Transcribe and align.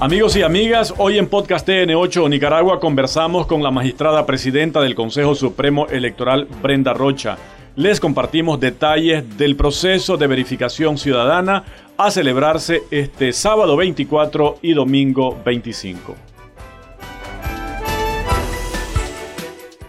Amigos 0.00 0.36
y 0.36 0.42
amigas, 0.42 0.94
hoy 0.98 1.18
en 1.18 1.26
Podcast 1.26 1.68
TN8 1.68 2.30
Nicaragua 2.30 2.78
conversamos 2.78 3.48
con 3.48 3.64
la 3.64 3.72
magistrada 3.72 4.24
presidenta 4.26 4.80
del 4.80 4.94
Consejo 4.94 5.34
Supremo 5.34 5.88
Electoral, 5.88 6.46
Brenda 6.62 6.94
Rocha. 6.94 7.36
Les 7.74 7.98
compartimos 7.98 8.60
detalles 8.60 9.36
del 9.36 9.56
proceso 9.56 10.16
de 10.16 10.28
verificación 10.28 10.98
ciudadana 10.98 11.64
a 11.96 12.12
celebrarse 12.12 12.84
este 12.92 13.32
sábado 13.32 13.76
24 13.76 14.58
y 14.62 14.72
domingo 14.72 15.36
25. 15.44 16.14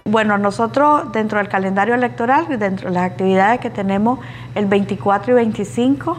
Bueno, 0.06 0.40
nosotros 0.40 1.12
dentro 1.12 1.38
del 1.38 1.50
calendario 1.50 1.94
electoral, 1.94 2.48
dentro 2.58 2.90
de 2.90 2.96
las 2.96 3.12
actividades 3.12 3.60
que 3.60 3.70
tenemos 3.70 4.18
el 4.56 4.66
24 4.66 5.34
y 5.34 5.36
25, 5.36 6.18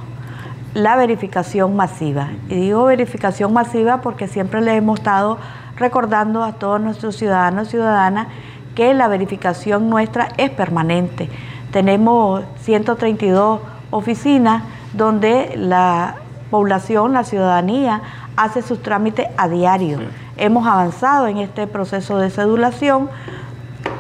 la 0.75 0.97
verificación 0.97 1.77
masiva. 1.77 2.29
Y 2.49 2.55
digo 2.55 2.85
verificación 2.85 3.53
masiva 3.53 4.01
porque 4.01 4.29
siempre 4.29 4.61
le 4.61 4.77
hemos 4.77 5.01
estado 5.01 5.39
recordando 5.77 6.45
a 6.45 6.53
todos 6.53 6.81
nuestros 6.81 7.17
ciudadanos 7.17 7.69
y 7.69 7.71
ciudadanas 7.73 8.29
que 8.75 8.95
la 8.95 9.09
verificación 9.09 9.91
nuestra 9.91 10.29
es 10.37 10.51
permanente. 10.51 11.29
Tenemos 11.73 12.45
132 12.61 13.61
oficinas 13.91 14.63
donde 14.93 15.55
la 15.57 16.17
población, 16.51 17.13
la 17.13 17.25
ciudadanía, 17.25 18.03
hace 18.37 18.63
sus 18.63 18.83
trámites 18.83 19.27
a 19.37 19.49
diario. 19.49 19.99
Hemos 20.37 20.67
avanzado 20.67 21.27
en 21.27 21.39
este 21.39 21.67
proceso 21.67 22.19
de 22.19 22.31
cedulación 22.31 23.11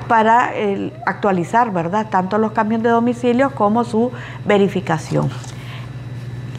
para 0.09 0.51
actualizar, 1.07 1.71
¿verdad? 1.73 2.09
Tanto 2.11 2.39
los 2.39 2.52
cambios 2.52 2.83
de 2.83 2.89
domicilio 2.89 3.51
como 3.51 3.85
su 3.85 4.11
verificación. 4.45 5.30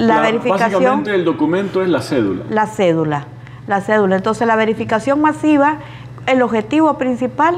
La, 0.06 0.22
verificación. 0.22 0.72
Básicamente 0.72 1.16
el 1.16 1.26
documento 1.26 1.82
es 1.82 1.90
la 1.90 2.02
cédula. 2.02 2.44
La 2.50 2.66
cédula, 2.66 3.26
la 3.68 3.82
cédula. 3.82 4.16
Entonces 4.16 4.48
la 4.48 4.56
verificación 4.56 5.22
masiva, 5.22 5.78
el 6.26 6.42
objetivo 6.42 6.98
principal 6.98 7.58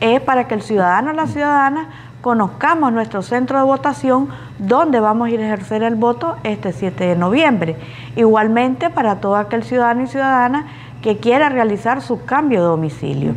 es 0.00 0.20
para 0.20 0.46
que 0.46 0.54
el 0.54 0.62
ciudadano 0.62 1.10
o 1.10 1.14
la 1.14 1.26
ciudadana 1.26 1.88
conozcamos 2.20 2.92
nuestro 2.92 3.22
centro 3.22 3.58
de 3.58 3.64
votación 3.64 4.28
donde 4.58 5.00
vamos 5.00 5.28
a 5.28 5.30
ir 5.30 5.40
a 5.40 5.46
ejercer 5.46 5.82
el 5.82 5.94
voto 5.94 6.36
este 6.42 6.72
7 6.72 7.04
de 7.04 7.16
noviembre. 7.16 7.76
Igualmente 8.16 8.90
para 8.90 9.16
todo 9.20 9.36
aquel 9.36 9.62
ciudadano 9.62 10.02
y 10.02 10.06
ciudadana 10.08 10.66
que 11.02 11.18
quiera 11.18 11.48
realizar 11.48 12.02
su 12.02 12.24
cambio 12.24 12.60
de 12.60 12.66
domicilio. 12.66 13.34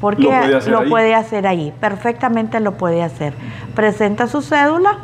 Porque 0.00 0.30
lo, 0.68 0.88
puede 0.88 1.14
hacer, 1.14 1.46
ahí, 1.46 1.74
perfectamente 1.78 2.58
lo 2.60 2.78
puede 2.78 3.02
hacer. 3.02 3.34
Presenta 3.74 4.28
su 4.28 4.40
cédula, 4.40 4.98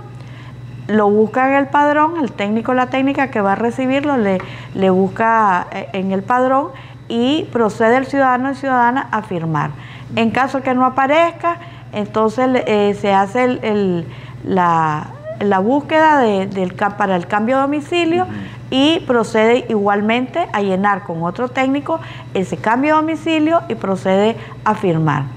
lo 0.89 1.11
busca 1.11 1.49
en 1.49 1.57
el 1.57 1.67
padrón, 1.67 2.17
el 2.23 2.33
técnico 2.33 2.75
la 2.75 2.87
técnica 2.87 3.31
que 3.31 3.41
va 3.41 3.53
a 3.53 3.57
recibirlo 3.57 4.17
le, 4.17 4.39
le 4.75 4.91
busca 4.91 5.67
eh, 5.73 5.89
en 5.93 6.13
el 6.13 6.23
padrón 6.23 6.69
y 7.09 7.45
procede 7.53 7.97
el 7.97 8.07
ciudadano 8.07 8.53
y 8.53 8.55
ciudadana 8.55 9.09
a 9.11 9.23
firmar. 9.23 9.71
En 10.15 10.31
caso 10.31 10.63
que 10.63 10.75
no 10.75 10.85
aparezca, 10.85 11.59
entonces 11.93 12.49
eh, 12.67 12.97
se 13.01 13.13
hace 13.13 13.45
el, 13.45 14.07
la, 14.45 15.09
la, 15.41 15.59
búsqueda 15.59 16.19
de, 16.19 16.47
del, 16.47 16.75
para 16.75 17.17
el 17.17 17.27
cambio 17.27 17.57
de 17.57 17.63
domicilio 17.63 18.27
y 18.71 19.01
procede 19.01 19.65
igualmente 19.69 20.47
a 20.53 20.63
llenar 20.63 21.05
con 21.05 21.23
otro 21.23 21.49
técnico 21.49 22.01
ese 22.35 22.57
cambio 22.57 22.95
de 22.95 23.01
domicilio 23.03 23.63
y 23.69 23.75
procede 23.75 24.37
a 24.65 24.75
firmar. 24.75 25.36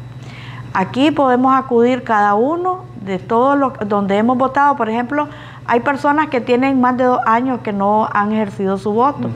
Aquí 0.73 1.12
podemos 1.12 1.56
acudir 1.56 2.03
cada 2.03 2.36
uno 2.36 2.86
de 3.02 3.20
todos 3.20 3.58
los 3.58 3.73
donde 3.88 4.17
hemos 4.17 4.38
votado. 4.38 4.76
Por 4.76 4.89
ejemplo, 4.89 5.28
hay 5.66 5.81
personas 5.81 6.30
que 6.30 6.42
tienen 6.42 6.81
más 6.81 6.98
de 6.98 7.03
dos 7.03 7.20
años 7.26 7.59
que 7.61 7.72
no 7.72 8.08
han 8.11 8.31
ejercido 8.31 8.78
su 8.78 8.92
voto. 8.92 9.30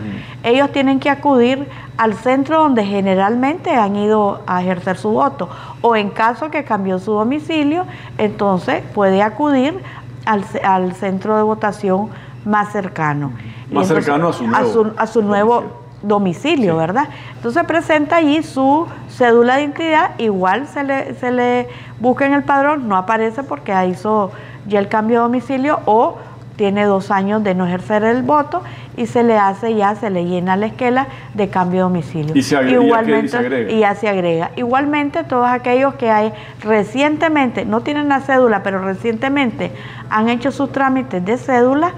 Ellos 0.44 0.72
tienen 0.72 1.00
que 1.00 1.10
acudir 1.10 1.70
al 1.98 2.16
centro 2.16 2.64
donde 2.64 2.84
generalmente 2.86 3.76
han 3.76 3.96
ido 3.96 4.42
a 4.48 4.62
ejercer 4.62 4.98
su 4.98 5.12
voto. 5.12 5.50
O 5.82 5.96
en 5.96 6.10
caso 6.10 6.50
que 6.50 6.64
cambió 6.64 6.98
su 6.98 7.12
domicilio, 7.12 7.86
entonces 8.18 8.84
puede 8.94 9.22
acudir 9.22 9.80
al, 10.26 10.94
centro 10.94 11.38
de 11.38 11.44
votación 11.44 12.10
más 12.46 12.72
cercano. 12.72 13.32
Más 13.72 13.88
cercano 13.88 14.30
a 14.30 14.34
su 14.34 14.48
nuevo, 14.48 14.94
a 14.98 15.08
su, 15.08 15.22
nuevo 15.22 15.83
domicilio, 16.04 16.78
¿verdad? 16.78 17.08
Entonces 17.36 17.64
presenta 17.64 18.18
allí 18.18 18.44
su 18.44 18.86
cédula 19.10 19.56
de 19.56 19.64
identidad, 19.64 20.12
igual 20.20 20.68
se 20.68 20.84
le, 20.84 21.16
se 21.16 21.32
le 21.32 21.68
busca 22.00 22.26
en 22.26 22.34
el 22.34 22.44
padrón, 22.44 22.88
no 22.88 22.98
aparece 22.98 23.44
porque 23.44 23.74
hizo 23.88 24.32
ya 24.68 24.80
el 24.80 24.88
cambio 24.88 25.20
de 25.20 25.24
domicilio 25.24 25.80
o 25.86 26.18
tiene 26.56 26.86
dos 26.86 27.10
años 27.10 27.44
de 27.44 27.56
no 27.56 27.66
ejercer 27.66 28.04
el 28.04 28.22
voto 28.22 28.62
y 28.96 29.08
se 29.08 29.24
le 29.24 29.38
hace 29.38 29.76
ya, 29.76 29.96
se 29.96 30.10
le 30.10 30.26
llena 30.26 30.56
la 30.56 30.68
esquela 30.68 31.08
de 31.34 31.50
cambio 31.50 31.80
de 31.80 31.84
domicilio. 31.84 32.36
Y 32.36 32.44
se 32.44 32.56
agrega. 32.56 32.84
Igualmente, 32.84 33.68
y, 33.72 33.80
ya 33.80 33.96
se 33.96 34.08
agrega. 34.08 34.52
Igualmente, 34.56 35.24
todos 35.24 35.48
aquellos 35.48 35.96
que 35.96 36.12
hay 36.12 36.32
recientemente, 36.62 37.66
no 37.66 37.82
tienen 37.82 38.08
la 38.08 38.22
cédula, 38.22 38.62
pero 38.62 38.84
recientemente 38.84 39.72
han 40.10 40.30
hecho 40.30 40.52
sus 40.52 40.72
trámites 40.72 41.26
de 41.26 41.38
cédula, 41.38 41.94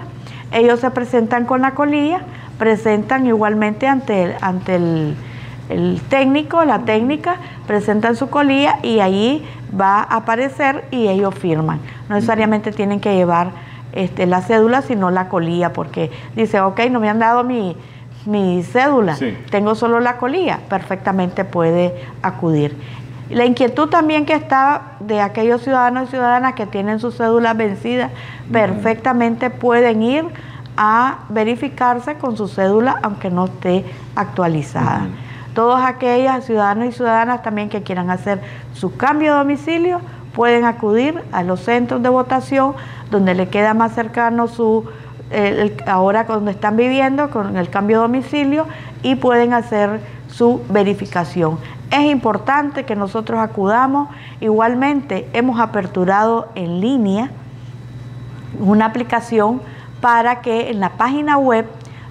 ellos 0.52 0.80
se 0.80 0.90
presentan 0.90 1.44
con 1.44 1.60
la 1.60 1.72
colilla, 1.72 2.20
presentan 2.58 3.26
igualmente 3.26 3.86
ante 3.86 4.24
el, 4.24 4.34
ante 4.40 4.76
el, 4.76 5.16
el 5.68 6.00
técnico, 6.08 6.64
la 6.64 6.80
técnica, 6.80 7.36
presentan 7.66 8.16
su 8.16 8.28
colilla 8.28 8.78
y 8.82 9.00
ahí 9.00 9.46
va 9.78 9.98
a 9.98 10.16
aparecer 10.16 10.84
y 10.90 11.08
ellos 11.08 11.34
firman. 11.34 11.80
No 12.08 12.14
necesariamente 12.14 12.72
tienen 12.72 13.00
que 13.00 13.14
llevar 13.14 13.50
este, 13.92 14.26
la 14.26 14.42
cédula, 14.42 14.82
sino 14.82 15.10
la 15.10 15.28
colilla, 15.28 15.72
porque 15.72 16.10
dice, 16.34 16.60
ok, 16.60 16.80
no 16.90 17.00
me 17.00 17.08
han 17.08 17.18
dado 17.18 17.44
mi, 17.44 17.76
mi 18.26 18.62
cédula, 18.62 19.16
tengo 19.50 19.74
solo 19.74 20.00
la 20.00 20.18
colilla, 20.18 20.60
perfectamente 20.68 21.44
puede 21.44 21.94
acudir. 22.22 22.76
La 23.30 23.44
inquietud 23.44 23.88
también 23.88 24.24
que 24.24 24.34
está 24.34 24.96
de 25.00 25.20
aquellos 25.20 25.62
ciudadanos 25.62 26.08
y 26.08 26.10
ciudadanas 26.12 26.54
que 26.54 26.66
tienen 26.66 27.00
su 27.00 27.10
cédula 27.10 27.54
vencida, 27.54 28.10
perfectamente 28.52 29.50
pueden 29.50 30.02
ir 30.02 30.24
a 30.76 31.18
verificarse 31.28 32.16
con 32.16 32.36
su 32.36 32.48
cédula 32.48 32.98
aunque 33.02 33.30
no 33.30 33.46
esté 33.46 33.84
actualizada. 34.14 35.06
Todos 35.54 35.80
aquellos 35.80 36.44
ciudadanos 36.44 36.88
y 36.88 36.92
ciudadanas 36.92 37.42
también 37.42 37.68
que 37.68 37.82
quieran 37.82 38.10
hacer 38.10 38.40
su 38.74 38.96
cambio 38.96 39.32
de 39.32 39.38
domicilio 39.38 40.00
pueden 40.34 40.66
acudir 40.66 41.22
a 41.32 41.42
los 41.42 41.60
centros 41.60 42.02
de 42.02 42.10
votación 42.10 42.74
donde 43.10 43.34
le 43.34 43.48
queda 43.48 43.72
más 43.72 43.94
cercano 43.94 44.48
su 44.48 44.84
ahora 45.86 46.24
donde 46.24 46.52
están 46.52 46.76
viviendo 46.76 47.30
con 47.30 47.56
el 47.56 47.68
cambio 47.68 47.98
de 47.98 48.02
domicilio 48.02 48.66
y 49.02 49.16
pueden 49.16 49.54
hacer 49.54 50.00
su 50.28 50.62
verificación. 50.68 51.58
Es 51.90 52.02
importante 52.10 52.84
que 52.84 52.94
nosotros 52.94 53.40
acudamos. 53.40 54.08
Igualmente 54.40 55.28
hemos 55.32 55.58
aperturado 55.60 56.48
en 56.54 56.80
línea 56.80 57.30
una 58.60 58.86
aplicación 58.86 59.60
para 60.00 60.40
que 60.40 60.70
en 60.70 60.80
la 60.80 60.90
página 60.90 61.38
web 61.38 61.66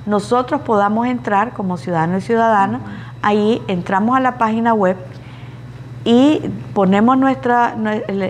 nosotros 0.06 0.62
podamos 0.62 1.07
entrar 1.07 1.53
como 1.53 1.78
ciudadanos 1.78 2.23
y 2.23 2.28
ciudadanas. 2.28 2.81
Ahí 3.22 3.62
entramos 3.68 4.16
a 4.16 4.19
la 4.19 4.38
página 4.38 4.73
web 4.73 4.97
y 6.03 6.41
ponemos 6.74 7.18
nuestra, 7.18 7.75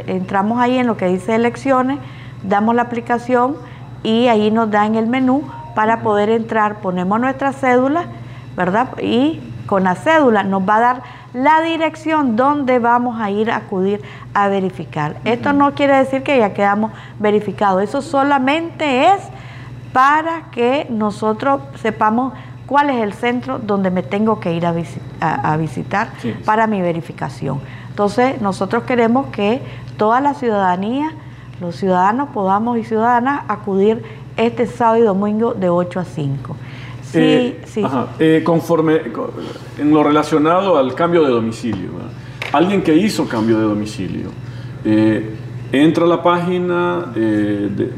entramos 0.07 0.61
ahí 0.61 0.77
en 0.77 0.87
lo 0.87 0.95
que 0.95 1.07
dice 1.07 1.35
elecciones, 1.35 1.99
damos 2.43 2.73
la 2.75 2.83
aplicación 2.83 3.57
y 4.03 4.27
ahí 4.27 4.51
nos 4.51 4.71
da 4.71 4.85
en 4.85 4.95
el 4.95 5.07
menú 5.07 5.43
para 5.75 6.01
poder 6.01 6.29
entrar, 6.29 6.77
ponemos 6.77 7.19
nuestra 7.19 7.51
cédula, 7.51 8.05
¿verdad? 8.55 8.97
Y 9.01 9.41
con 9.65 9.83
la 9.83 9.95
cédula 9.95 10.43
nos 10.43 10.61
va 10.61 10.77
a 10.77 10.79
dar 10.79 11.01
la 11.33 11.59
dirección 11.61 12.37
donde 12.37 12.79
vamos 12.79 13.19
a 13.19 13.29
ir 13.29 13.51
a 13.51 13.57
acudir 13.57 14.01
a 14.33 14.47
verificar. 14.47 15.17
Esto 15.25 15.51
no 15.51 15.73
quiere 15.73 15.97
decir 15.97 16.23
que 16.23 16.37
ya 16.39 16.53
quedamos 16.53 16.93
verificados, 17.19 17.83
eso 17.83 18.01
solamente 18.01 19.07
es 19.09 19.21
para 19.95 20.51
que 20.51 20.87
nosotros 20.89 21.61
sepamos 21.81 22.33
cuál 22.65 22.89
es 22.89 23.01
el 23.01 23.13
centro 23.13 23.59
donde 23.59 23.91
me 23.91 24.03
tengo 24.03 24.41
que 24.41 24.53
ir 24.53 24.65
a, 24.65 24.73
visitar 25.55 26.09
para 26.43 26.67
mi 26.67 26.81
verificación. 26.81 27.61
Entonces, 27.91 28.41
nosotros 28.41 28.83
queremos 28.83 29.27
que 29.27 29.61
toda 29.95 30.19
la 30.19 30.33
ciudadanía, 30.33 31.13
los 31.61 31.77
ciudadanos 31.77 32.27
podamos 32.33 32.77
y 32.77 32.83
ciudadanas 32.83 33.45
acudir 33.47 34.03
este 34.35 34.67
sábado 34.67 34.97
y 34.97 35.03
domingo 35.03 35.53
de 35.53 35.69
8 35.69 36.01
a 36.01 36.03
5. 36.03 36.57
Sí, 37.01 37.17
eh, 37.21 37.61
sí. 37.65 37.81
Eh, 38.19 38.41
conforme 38.43 38.99
en 39.77 39.91
lo 39.91 40.03
relacionado 40.03 40.77
al 40.77 40.93
cambio 40.93 41.23
de 41.23 41.29
domicilio, 41.29 41.91
alguien 42.51 42.83
que 42.83 42.93
hizo 42.93 43.29
cambio 43.29 43.59
de 43.59 43.63
domicilio, 43.63 44.27
eh, 44.83 45.37
entra 45.71 46.03
a 46.03 46.07
la 46.07 46.21
página 46.21 47.13
de, 47.15 47.93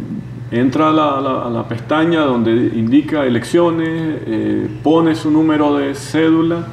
entra 0.52 0.90
a 0.90 1.50
la, 1.50 1.64
pestaña 1.68 2.22
donde 2.22 2.52
indica 2.52 3.26
elecciones, 3.26 4.22
eh, 4.26 4.70
pone 4.84 5.16
su 5.16 5.30
número 5.32 5.76
de 5.76 5.94
cédula 5.96 6.68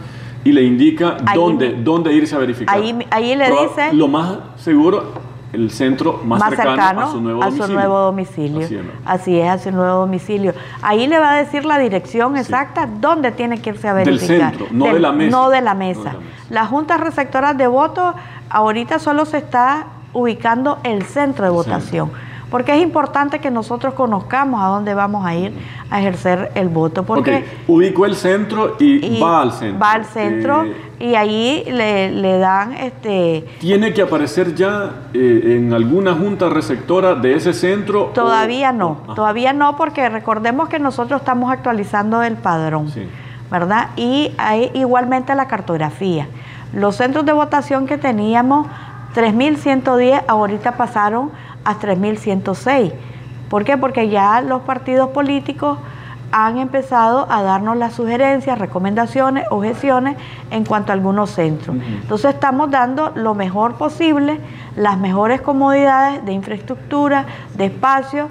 y 0.44 0.52
le 0.52 0.62
indica 0.62 1.16
dónde, 1.34 1.74
dónde 1.82 2.12
irse 2.12 2.34
a 2.36 2.38
verificar. 2.38 2.76
Ahí, 2.76 2.96
ahí 3.10 3.34
le 3.34 3.50
dice... 3.50 3.92
Lo 3.92 4.08
más 4.08 4.38
seguro 4.56 5.24
el 5.54 5.70
centro 5.70 6.20
más, 6.24 6.42
cercano, 6.54 7.00
a 7.00 7.12
su 7.12 7.20
nuevo 7.20 7.42
a 7.42 7.46
domicilio. 7.46 7.66
Su 7.66 7.72
nuevo 7.72 7.98
domicilio. 8.00 8.68
Así 9.04 9.38
es, 9.38 9.48
a 9.48 9.58
su 9.58 9.70
nuevo 9.70 10.00
domicilio. 10.00 10.52
Ahí 10.82 11.06
le 11.06 11.18
va 11.18 11.34
a 11.34 11.36
decir 11.36 11.64
la 11.64 11.78
dirección 11.78 12.36
exacta 12.36 12.88
dónde 13.00 13.30
tiene 13.30 13.62
que 13.62 13.70
irse 13.70 13.88
a 13.88 13.94
verificar. 13.94 14.28
Del 14.28 14.58
centro, 14.58 14.66
no 14.72 14.92
de 14.92 15.00
la 15.00 15.12
mesa. 15.12 15.30
No 15.30 15.50
de 15.50 15.60
la 15.60 15.74
mesa. 15.74 16.16
Las 16.50 16.68
juntas 16.68 17.00
receptoras 17.00 17.56
de 17.56 17.66
votos, 17.68 18.14
ahorita 18.50 18.98
solo 18.98 19.24
se 19.24 19.38
está 19.38 19.86
ubicando 20.12 20.78
el 20.82 21.04
centro 21.04 21.44
de 21.44 21.50
votación 21.50 22.10
porque 22.54 22.72
es 22.72 22.80
importante 22.80 23.40
que 23.40 23.50
nosotros 23.50 23.94
conozcamos 23.94 24.62
a 24.62 24.66
dónde 24.66 24.94
vamos 24.94 25.26
a 25.26 25.34
ir 25.34 25.52
a 25.90 25.98
ejercer 25.98 26.52
el 26.54 26.68
voto. 26.68 27.02
Porque 27.02 27.44
ubico 27.66 28.06
el 28.06 28.14
centro 28.14 28.76
y, 28.78 29.20
va 29.20 29.42
al 29.42 29.50
centro. 29.50 29.80
Va 29.80 29.90
al 29.90 30.04
centro 30.04 30.62
eh, 30.62 30.72
y 31.00 31.14
ahí 31.16 31.64
le, 31.66 32.38
dan 32.38 32.74
este. 32.74 33.44
¿Tiene 33.58 33.92
que 33.92 34.02
aparecer 34.02 34.54
ya 34.54 35.08
eh, 35.12 35.56
en 35.56 35.74
alguna 35.74 36.14
junta 36.14 36.48
receptora 36.48 37.16
de 37.16 37.34
ese 37.34 37.52
centro? 37.52 38.12
Todavía 38.14 38.70
no, 38.70 38.98
todavía 39.16 39.52
no, 39.52 39.76
porque 39.76 40.08
recordemos 40.08 40.68
que 40.68 40.78
nosotros 40.78 41.22
estamos 41.22 41.50
actualizando 41.50 42.22
el 42.22 42.36
padrón, 42.36 42.86
¿verdad? 43.50 43.88
Y 43.96 44.30
hay 44.38 44.70
igualmente 44.74 45.34
la 45.34 45.48
cartografía. 45.48 46.28
Los 46.72 46.94
centros 46.94 47.26
de 47.26 47.32
votación 47.32 47.88
que 47.88 47.98
teníamos, 47.98 48.68
3.110, 49.16 50.22
ahorita 50.28 50.76
pasaron 50.76 51.32
a 51.64 51.78
3.106. 51.78 52.92
¿Por 53.48 53.64
qué? 53.64 53.76
Porque 53.76 54.08
ya 54.08 54.40
los 54.40 54.62
partidos 54.62 55.10
políticos 55.10 55.78
han 56.36 56.58
empezado 56.58 57.30
a 57.30 57.42
darnos 57.42 57.76
las 57.76 57.94
sugerencias, 57.94 58.58
recomendaciones, 58.58 59.44
objeciones 59.50 60.16
en 60.50 60.64
cuanto 60.64 60.90
a 60.90 60.94
algunos 60.94 61.30
centros. 61.30 61.76
Entonces 61.76 62.34
estamos 62.34 62.72
dando 62.72 63.12
lo 63.14 63.36
mejor 63.36 63.76
posible, 63.76 64.40
las 64.74 64.98
mejores 64.98 65.40
comodidades 65.42 66.24
de 66.24 66.32
infraestructura, 66.32 67.26
de 67.56 67.66
espacio, 67.66 68.30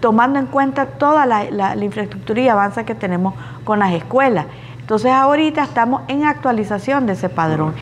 tomando 0.00 0.38
en 0.38 0.44
cuenta 0.44 0.84
toda 0.84 1.24
la, 1.24 1.74
infraestructura 1.76 2.40
y 2.42 2.48
avance 2.48 2.84
que 2.84 2.94
tenemos 2.94 3.32
con 3.64 3.78
las 3.78 3.94
escuelas. 3.94 4.44
Entonces 4.78 5.10
ahorita 5.10 5.62
estamos 5.62 6.02
en 6.08 6.26
actualización 6.26 7.06
de 7.06 7.14
ese 7.14 7.30
padrón. 7.30 7.72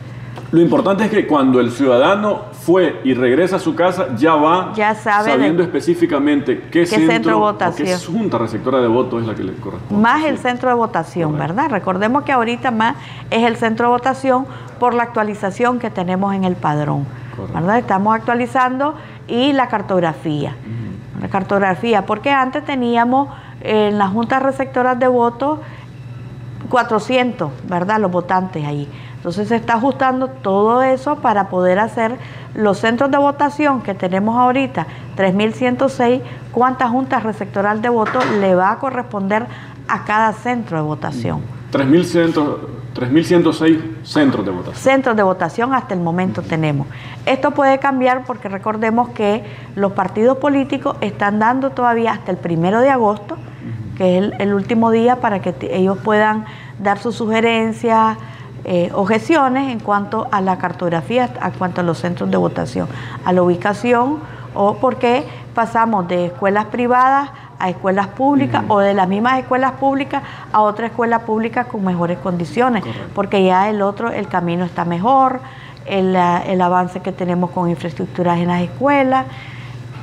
Lo 0.52 0.60
importante 0.60 1.06
es 1.06 1.10
que 1.10 1.26
cuando 1.26 1.58
el 1.58 1.72
ciudadano 1.72 2.43
fue 2.64 3.00
y 3.05 3.12
regresa 3.12 3.56
a 3.56 3.58
su 3.58 3.75
casa, 3.75 4.14
ya 4.16 4.34
va 4.34 4.72
sabiendo 4.94 5.62
específicamente 5.62 6.62
qué, 6.70 6.87
centro, 6.87 7.32
de 7.32 7.38
votación. 7.38 7.87
qué 7.87 8.06
junta 8.06 8.38
receptora 8.38 8.81
de 8.81 8.88
votos 8.88 9.20
es 9.20 9.28
la 9.28 9.34
que 9.34 9.44
le 9.44 9.52
corresponde. 9.55 10.02
Más 10.02 10.25
el 10.25 10.38
centro 10.38 10.70
de 10.70 10.75
votación, 10.75 11.37
¿verdad? 11.38 11.70
Recordemos 11.70 12.25
que 12.25 12.32
ahorita 12.32 12.70
más 12.70 12.96
es 13.31 13.44
el 13.44 13.56
centro 13.56 13.88
de 13.88 13.93
votación 13.93 14.46
por 14.81 14.94
la 14.94 15.02
actualización 15.02 15.78
que 15.78 15.90
tenemos 15.90 16.34
en 16.34 16.44
el 16.44 16.56
padrón. 16.56 17.06
¿verdad? 17.52 17.78
Estamos 17.78 18.14
actualizando 18.14 18.94
y 19.28 19.52
la 19.52 19.69
cartografía. 19.69 20.56
La 21.20 21.28
cartografía, 21.28 22.06
porque 22.06 22.31
antes 22.31 22.64
teníamos 22.64 23.28
en 23.60 23.99
las 23.99 24.10
juntas 24.10 24.43
receptoras 24.43 24.99
de 24.99 25.08
votos 25.08 25.58
400, 26.69 27.50
¿verdad? 27.69 28.00
Los 28.00 28.11
votantes 28.11 28.64
ahí. 28.64 28.88
Entonces 29.16 29.49
se 29.49 29.56
está 29.56 29.75
ajustando 29.75 30.28
todo 30.28 30.82
eso 30.82 31.16
para 31.16 31.49
poder 31.49 31.78
hacer 31.78 32.16
los 32.55 32.78
centros 32.78 33.11
de 33.11 33.19
votación 33.19 33.82
que 33.82 33.94
tenemos 33.94 34.37
ahorita, 34.37 34.87
3.106, 35.16 36.22
cuántas 36.52 36.90
juntas 36.90 37.22
receptoral 37.22 37.81
de 37.81 37.88
votos 37.88 38.25
le 38.40 38.55
va 38.55 38.72
a 38.72 38.78
corresponder 38.78 39.46
a 39.88 40.05
cada 40.05 40.32
centro 40.32 40.76
de 40.76 40.82
votación. 40.82 41.40
3.106 41.72 44.05
centros 44.05 44.44
de 44.44 44.52
votación. 44.52 44.76
Centros 44.76 45.17
de 45.17 45.22
votación 45.22 45.75
hasta 45.75 45.94
el 45.94 46.00
momento 46.00 46.43
tenemos. 46.43 46.87
Esto 47.26 47.52
puede 47.52 47.78
cambiar 47.78 48.25
porque 48.25 48.49
recordemos 48.49 49.10
que 49.10 49.44
los 49.75 49.93
partidos 49.93 50.38
políticos 50.38 50.96
están 51.00 51.38
dando 51.38 51.70
todavía 51.70 52.12
hasta 52.12 52.31
el 52.31 52.37
primero 52.37 52.81
de 52.81 52.90
agosto, 52.90 53.37
que 53.96 54.19
es 54.19 54.32
el 54.38 54.55
último 54.55 54.91
día 54.91 55.17
para 55.17 55.41
que 55.41 55.55
ellos 55.70 55.99
puedan 55.99 56.44
dar 56.79 56.99
sus 56.99 57.14
sugerencias, 57.14 58.17
eh, 58.64 58.91
objeciones 58.94 59.70
en 59.70 59.79
cuanto 59.79 60.26
a 60.31 60.41
la 60.41 60.56
cartografía, 60.58 61.31
en 61.43 61.50
cuanto 61.52 61.82
a 61.82 61.85
los 61.85 61.99
centros 61.99 62.31
de 62.31 62.37
votación, 62.37 62.88
a 63.25 63.32
la 63.32 63.43
ubicación 63.43 64.20
o 64.55 64.76
por 64.76 64.96
qué 64.96 65.25
pasamos 65.55 66.08
de 66.08 66.26
escuelas 66.26 66.67
privadas 66.67 67.31
a 67.58 67.70
escuelas 67.70 68.08
públicas 68.08 68.64
o 68.69 68.79
de 68.81 68.94
las 68.94 69.08
mismas 69.08 69.38
escuelas 69.38 69.73
públicas 69.73 70.23
a 70.52 70.62
otra 70.62 70.87
escuela 70.87 71.20
pública 71.20 71.64
con 71.64 71.85
mejores 71.85 72.19
condiciones, 72.19 72.85
porque 73.14 73.44
ya 73.44 73.69
el 73.70 73.82
otro, 73.82 74.11
el 74.11 74.29
camino 74.29 74.64
está 74.64 74.85
mejor, 74.85 75.41
el, 75.87 76.17
el, 76.17 76.61
avance 76.61 77.00
que 77.00 77.12
tenemos 77.12 77.50
con 77.50 77.69
infraestructuras 77.69 78.38
en 78.38 78.49
las 78.49 78.62
escuelas. 78.62 79.26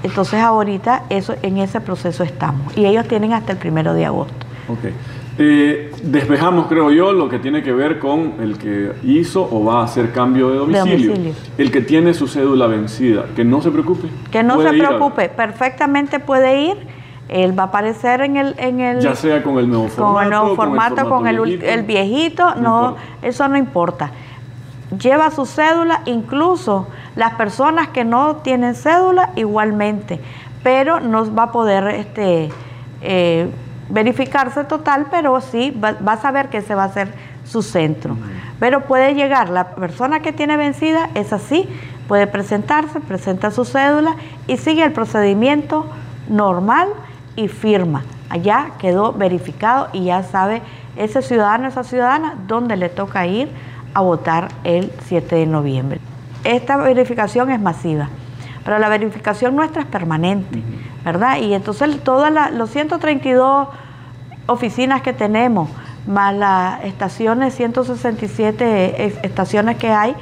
Entonces 0.03 0.39
ahorita 0.39 1.03
eso, 1.09 1.35
en 1.41 1.57
ese 1.57 1.81
proceso 1.81 2.23
estamos 2.23 2.75
y 2.77 2.85
ellos 2.85 3.07
tienen 3.07 3.33
hasta 3.33 3.51
el 3.53 3.57
primero 3.57 3.93
de 3.93 4.05
agosto. 4.05 4.45
Okay. 4.67 4.93
Eh, 5.37 5.91
despejamos, 6.03 6.67
creo 6.67 6.91
yo, 6.91 7.13
lo 7.13 7.29
que 7.29 7.39
tiene 7.39 7.63
que 7.63 7.71
ver 7.71 7.99
con 7.99 8.35
el 8.41 8.57
que 8.57 8.91
hizo 9.03 9.47
o 9.49 9.63
va 9.63 9.81
a 9.81 9.85
hacer 9.85 10.11
cambio 10.11 10.49
de 10.49 10.57
domicilio. 10.57 11.33
El 11.57 11.71
que 11.71 11.81
tiene 11.81 12.13
su 12.13 12.27
cédula 12.27 12.67
vencida, 12.67 13.25
que 13.35 13.45
no 13.45 13.61
se 13.61 13.71
preocupe. 13.71 14.07
Que 14.29 14.43
no 14.43 14.61
se 14.61 14.69
preocupe, 14.69 15.29
perfectamente 15.29 16.19
puede 16.19 16.61
ir. 16.61 17.01
Él 17.29 17.57
va 17.57 17.63
a 17.63 17.65
aparecer 17.67 18.21
en 18.21 18.35
el, 18.35 18.55
en 18.57 18.81
el... 18.81 18.99
Ya 18.99 19.15
sea 19.15 19.41
con 19.41 19.57
el 19.57 19.69
nuevo 19.69 19.87
formato. 19.87 20.13
Con 20.13 20.23
el 20.23 20.29
nuevo 20.29 20.55
formato, 20.55 21.09
con 21.09 21.27
el, 21.27 21.39
viejito, 21.39 21.65
el 21.65 21.83
viejito, 21.83 22.55
no, 22.55 22.97
eso 23.21 23.47
no 23.47 23.57
importa. 23.57 24.11
Lleva 24.99 25.31
su 25.31 25.45
cédula, 25.45 26.01
incluso 26.05 26.87
las 27.15 27.35
personas 27.35 27.89
que 27.89 28.03
no 28.03 28.37
tienen 28.37 28.75
cédula 28.75 29.29
igualmente, 29.35 30.19
pero 30.63 30.99
no 30.99 31.33
va 31.33 31.43
a 31.43 31.51
poder 31.51 31.87
este, 31.87 32.49
eh, 33.01 33.49
verificarse 33.89 34.63
total, 34.65 35.07
pero 35.09 35.39
sí 35.39 35.71
va, 35.71 35.95
a 36.05 36.17
saber 36.17 36.49
que 36.49 36.57
ese 36.57 36.75
va 36.75 36.85
a 36.85 36.93
ser 36.93 37.13
su 37.45 37.61
centro. 37.61 38.17
Pero 38.59 38.81
puede 38.81 39.13
llegar, 39.15 39.49
la 39.49 39.75
persona 39.75 40.21
que 40.21 40.33
tiene 40.33 40.57
vencida 40.57 41.09
es 41.15 41.31
así, 41.33 41.69
puede 42.07 42.27
presentarse, 42.27 42.99
presenta 42.99 43.51
su 43.51 43.65
cédula 43.65 44.15
y 44.47 44.57
sigue 44.57 44.83
el 44.83 44.91
procedimiento 44.91 45.85
normal 46.27 46.89
y 47.35 47.47
firma. 47.47 48.03
Allá 48.29 48.71
quedó 48.77 49.13
verificado 49.13 49.89
y 49.93 50.05
ya 50.05 50.23
sabe 50.23 50.61
ese 50.95 51.21
ciudadano, 51.21 51.67
esa 51.67 51.83
ciudadana, 51.83 52.35
dónde 52.47 52.75
le 52.77 52.89
toca 52.89 53.25
ir 53.25 53.49
a 53.93 54.01
votar 54.01 54.49
el 54.63 54.91
7 55.05 55.35
de 55.35 55.45
noviembre. 55.45 55.99
Esta 56.43 56.77
verificación 56.77 57.51
es 57.51 57.59
masiva, 57.59 58.09
pero 58.63 58.79
la 58.79 58.89
verificación 58.89 59.55
nuestra 59.55 59.83
es 59.83 59.87
permanente, 59.87 60.61
¿verdad? 61.03 61.37
Y 61.37 61.53
entonces 61.53 62.01
todas 62.03 62.51
los 62.53 62.69
132 62.69 63.67
oficinas 64.47 65.01
que 65.01 65.13
tenemos, 65.13 65.69
más 66.07 66.33
las 66.33 66.83
estaciones, 66.83 67.53
167 67.55 69.19
estaciones 69.23 69.77
que 69.77 69.89
hay, 69.89 70.15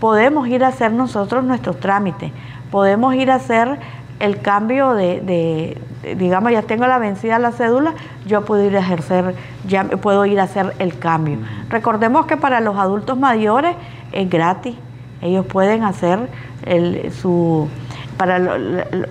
podemos 0.00 0.48
ir 0.48 0.64
a 0.64 0.68
hacer 0.68 0.92
nosotros 0.92 1.44
nuestros 1.44 1.78
trámites, 1.78 2.32
podemos 2.70 3.14
ir 3.14 3.30
a 3.30 3.36
hacer 3.36 3.78
el 4.20 4.40
cambio 4.40 4.94
de, 4.94 5.76
digamos, 6.16 6.52
ya 6.52 6.62
tengo 6.62 6.86
la 6.86 6.98
vencida 6.98 7.38
la 7.38 7.52
cédula, 7.52 7.94
yo 8.26 8.44
puedo 8.44 8.64
ir 8.64 8.76
a 8.76 8.80
ejercer, 8.80 9.34
ya 9.66 9.84
puedo 9.84 10.24
ir 10.26 10.40
a 10.40 10.44
hacer 10.44 10.74
el 10.78 10.98
cambio. 10.98 11.38
Recordemos 11.68 12.26
que 12.26 12.36
para 12.36 12.60
los 12.60 12.76
adultos 12.76 13.18
mayores 13.18 13.74
es 14.12 14.30
gratis, 14.30 14.76
ellos 15.20 15.44
pueden 15.46 15.82
hacer 15.82 16.28
el, 16.64 17.12
su, 17.12 17.68
para, 18.16 18.40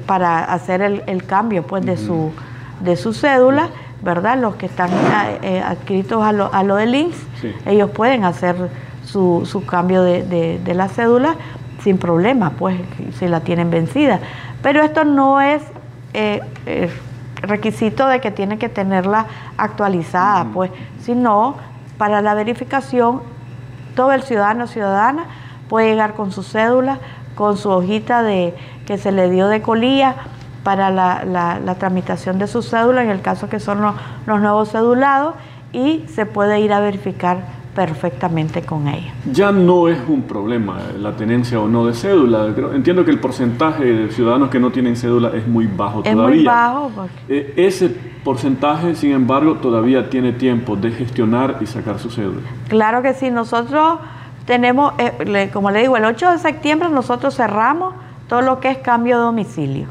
para 0.06 0.46
hacer 0.46 0.82
el, 0.82 1.24
cambio 1.25 1.63
pues, 1.63 1.86
de, 1.86 1.98
su, 1.98 2.32
de 2.80 2.96
su 2.96 3.13
cédula 3.13 3.70
¿verdad? 4.01 4.38
Los 4.38 4.56
que 4.56 4.66
están 4.68 4.89
eh, 4.92 5.39
eh, 5.44 5.62
adscritos 5.62 6.24
a 6.24 6.32
lo, 6.32 6.54
a 6.54 6.63
lo 6.63 6.75
del 6.75 6.96
INSS, 6.96 7.18
ellos 7.66 7.89
pueden 7.92 8.24
hacer 8.24 8.56
su, 9.06 9.44
su 9.46 9.66
cambio 9.66 10.04
de, 10.04 10.60
de, 10.63 10.74
la 10.74 10.88
cédula 10.88 11.36
sin 11.84 11.98
problema, 11.98 12.51
pues, 12.51 12.80
si 13.18 13.28
la 13.28 13.42
tienen 13.42 13.70
vencida. 13.72 14.20
Pero 14.62 14.84
esto 14.84 15.04
no 15.04 15.42
es 15.42 15.62
eh, 16.13 16.42
requisito 17.42 18.08
de 18.08 18.20
que 18.20 18.32
tiene 18.32 18.58
que 18.58 18.70
tenerla 18.70 19.25
actualizada, 19.58 20.46
pues, 20.54 20.72
sino 21.01 21.56
para 21.98 22.22
la 22.22 22.34
verificación, 22.34 23.22
todo 23.96 24.12
el 24.12 24.24
ciudadano 24.24 24.66
o 24.66 24.68
ciudadana 24.68 25.25
puede 25.68 25.89
llegar 25.89 26.13
con 26.13 26.32
su 26.32 26.44
cédula, 26.44 27.00
con 27.36 27.58
su 27.58 27.70
hojita 27.70 28.24
de 28.24 28.56
que 28.86 28.98
se 28.98 29.12
le 29.12 29.30
dio 29.30 29.48
de 29.48 29.62
colía, 29.62 30.16
para 30.63 30.89
la, 30.89 31.24
la, 31.25 31.75
tramitación 31.75 32.38
de 32.38 32.48
su 32.48 32.62
cédula, 32.62 33.04
en 33.04 33.10
el 33.10 33.22
caso 33.22 33.50
que 33.50 33.60
son 33.60 33.82
los, 33.82 33.96
nuevos 34.28 34.72
cedulados, 34.72 35.36
y 35.72 36.06
se 36.13 36.25
puede 36.25 36.60
ir 36.60 36.74
a 36.74 36.80
verificar 36.80 37.39
perfectamente 37.80 38.64
con 38.64 38.90
ella. 38.90 39.14
Ya 39.32 39.54
no 39.54 39.88
es 39.88 39.98
un 40.10 40.24
problema 40.24 40.80
la 41.00 41.14
tenencia 41.14 41.62
o 41.62 41.70
no 41.70 41.86
de 41.86 41.94
cédula. 41.94 42.48
Entiendo 42.74 43.06
que 43.06 43.12
el 43.12 43.22
porcentaje 43.22 43.86
de 43.86 44.12
ciudadanos 44.12 44.50
que 44.50 44.60
no 44.60 44.70
tienen 44.70 44.98
cédula 44.98 45.32
es 45.34 45.48
muy 45.48 45.66
bajo 45.66 46.04
todavía. 46.04 46.26
Es 46.26 46.36
muy 46.36 46.44
bajo. 46.44 46.92
Eh, 47.30 47.54
ese 47.56 47.88
porcentaje, 48.22 48.96
sin 48.96 49.14
embargo, 49.14 49.54
todavía 49.62 50.10
tiene 50.10 50.34
tiempo 50.34 50.76
de 50.76 50.92
gestionar 50.92 51.60
y 51.62 51.68
sacar 51.68 52.00
su 52.00 52.10
cédula. 52.10 52.42
Claro 52.68 53.02
que 53.02 53.14
sí. 53.14 53.32
Nosotros 53.32 54.00
tenemos, 54.46 54.92
eh, 54.98 55.50
como 55.54 55.72
le 55.72 55.80
digo, 55.80 55.96
el 55.96 56.04
8 56.04 56.32
de 56.32 56.38
septiembre 56.40 56.90
nosotros 56.90 57.34
cerramos 57.34 57.94
todo 58.28 58.42
lo 58.42 58.60
que 58.60 58.72
es 58.72 58.80
cambio 58.80 59.20
de 59.20 59.24
domicilio, 59.24 59.88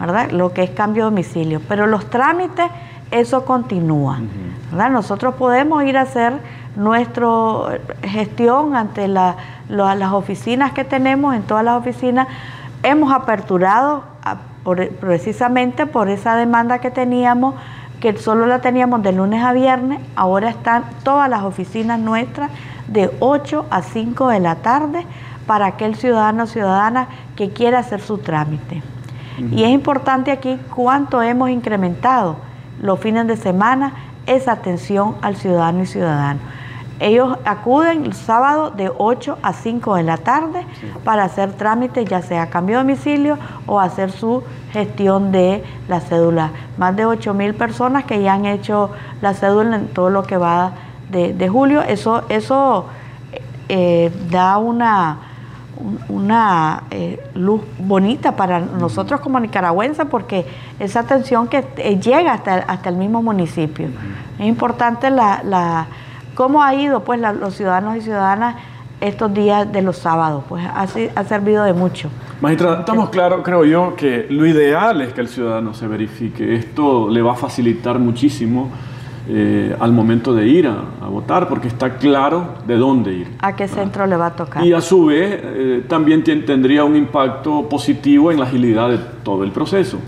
¿verdad? 0.00 0.32
Lo 0.32 0.52
que 0.52 0.64
es 0.64 0.70
cambio 0.70 1.04
de 1.04 1.10
domicilio. 1.10 1.60
Pero 1.68 1.86
los 1.86 2.10
trámites, 2.10 2.66
eso 3.12 3.44
continúa, 3.44 4.18
¿verdad? 4.72 4.90
Nosotros 4.90 5.36
podemos 5.36 5.84
ir 5.84 5.96
a 5.96 6.00
hacer 6.00 6.59
nuestra 6.76 7.28
gestión 8.02 8.76
ante 8.76 9.08
las 9.08 9.36
oficinas 10.12 10.72
que 10.72 10.84
tenemos, 10.84 11.34
en 11.34 11.42
todas 11.42 11.64
las 11.64 11.76
oficinas. 11.76 12.28
Hemos 12.82 13.12
aperturado 13.12 14.04
precisamente 15.00 15.86
por 15.86 16.08
esa 16.08 16.36
demanda 16.36 16.78
que 16.78 16.90
teníamos, 16.90 17.54
que 18.00 18.16
solo 18.16 18.46
la 18.46 18.60
teníamos 18.60 19.02
de 19.02 19.12
lunes 19.12 19.42
a 19.42 19.52
viernes, 19.52 20.00
ahora 20.16 20.50
están 20.50 20.84
todas 21.02 21.28
las 21.28 21.42
oficinas 21.42 21.98
nuestras 21.98 22.50
de 22.88 23.10
8 23.20 23.66
a 23.70 23.82
5 23.82 24.28
de 24.28 24.40
la 24.40 24.56
tarde 24.56 25.06
para 25.46 25.66
aquel 25.66 25.94
ciudadano 25.96 26.44
o 26.44 26.46
ciudadana 26.46 27.08
que 27.36 27.50
quiera 27.50 27.80
hacer 27.80 28.00
su 28.00 28.18
trámite. 28.18 28.82
Y 29.52 29.64
es 29.64 29.70
importante 29.70 30.30
aquí 30.30 30.58
cuánto 30.74 31.22
hemos 31.22 31.50
incrementado 31.50 32.36
los 32.80 33.00
fines 33.00 33.26
de 33.26 33.36
semana 33.36 33.92
esa 34.26 34.52
atención 34.52 35.16
al 35.22 35.36
ciudadano 35.36 35.82
y 35.82 35.86
ciudadano. 35.86 36.40
Ellos 37.00 37.38
acuden 37.46 38.04
el 38.04 38.12
sábado 38.12 38.70
de 38.70 38.92
8 38.94 39.38
a 39.42 39.54
5 39.54 39.96
de 39.96 40.02
la 40.02 40.18
tarde 40.18 40.66
para 41.02 41.24
hacer 41.24 41.54
trámites, 41.54 42.04
ya 42.04 42.20
sea 42.20 42.50
cambio 42.50 42.76
de 42.76 42.82
domicilio 42.84 43.38
o 43.66 43.80
hacer 43.80 44.10
su 44.10 44.42
gestión 44.70 45.32
de 45.32 45.64
la 45.88 46.00
cédula. 46.00 46.50
Más 46.76 46.94
de 46.94 47.06
8 47.06 47.32
mil 47.32 47.54
personas 47.54 48.04
que 48.04 48.22
ya 48.22 48.34
han 48.34 48.44
hecho 48.44 48.90
la 49.22 49.32
cédula 49.32 49.76
en 49.76 49.88
todo 49.88 50.10
lo 50.10 50.24
que 50.24 50.36
va 50.36 50.72
de, 51.10 51.48
julio. 51.48 51.80
Eso, 51.80 52.24
eso 52.28 52.84
eh, 53.70 54.12
da 54.28 54.58
una, 54.58 55.20
una 56.10 56.82
eh, 56.90 57.18
luz 57.34 57.62
bonita 57.78 58.36
para 58.36 58.60
nosotros 58.60 59.20
como 59.20 59.40
nicaragüenses 59.40 60.04
porque 60.04 60.44
esa 60.78 61.00
atención 61.00 61.48
que 61.48 61.64
eh, 61.78 61.98
llega 61.98 62.34
hasta, 62.34 62.56
hasta 62.56 62.90
el 62.90 62.96
mismo 62.96 63.22
municipio. 63.22 63.88
Es 64.38 64.46
importante 64.46 65.10
la 65.10 65.86
¿Cómo 66.34 66.62
ha 66.62 66.74
ido 66.74 67.04
pues 67.04 67.20
los 67.20 67.54
ciudadanos 67.54 67.96
y 67.96 68.00
ciudadanas 68.02 68.56
estos 69.00 69.32
días 69.32 69.70
de 69.72 69.82
los 69.82 69.96
sábados? 69.96 70.44
Pues 70.48 70.64
ha, 70.64 70.82
ha 70.82 71.24
servido 71.24 71.64
de 71.64 71.72
mucho. 71.72 72.10
Magistrada, 72.40 72.80
estamos 72.80 73.10
claros, 73.10 73.42
creo 73.44 73.64
yo, 73.64 73.94
que 73.96 74.26
lo 74.30 74.46
ideal 74.46 75.02
es 75.02 75.12
que 75.12 75.20
el 75.20 75.28
ciudadano 75.28 75.74
se 75.74 75.86
verifique. 75.86 76.54
Esto 76.54 77.08
le 77.10 77.20
va 77.20 77.32
a 77.32 77.36
facilitar 77.36 77.98
muchísimo 77.98 78.70
eh, 79.28 79.76
al 79.78 79.92
momento 79.92 80.34
de 80.34 80.48
ir 80.48 80.66
a, 80.66 81.06
votar, 81.10 81.48
porque 81.48 81.68
está 81.68 81.98
claro 81.98 82.54
de 82.66 82.76
dónde 82.76 83.12
ir. 83.12 83.28
A 83.40 83.54
qué 83.54 83.68
centro 83.68 84.06
le 84.06 84.16
va 84.16 84.26
a 84.26 84.36
tocar. 84.36 84.64
Y 84.64 84.72
a 84.72 84.80
su 84.80 85.06
vez 85.06 85.40
eh, 85.42 85.84
también 85.86 86.24
tendría 86.24 86.84
un 86.84 86.96
impacto 86.96 87.68
positivo 87.68 88.32
en 88.32 88.38
la 88.38 88.46
agilidad 88.46 88.88
de 88.88 88.98
todo 89.22 89.44
el 89.44 89.50
proceso. 89.50 89.98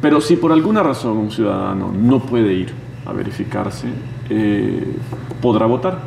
Pero 0.00 0.20
si 0.20 0.36
por 0.36 0.52
alguna 0.52 0.82
razón 0.82 1.16
un 1.16 1.30
ciudadano 1.30 1.92
no 1.92 2.20
puede 2.20 2.52
ir 2.52 2.72
a 3.06 3.12
verificarse, 3.12 3.88
eh, 4.30 4.96
podrá 5.40 5.66
votar. 5.66 5.98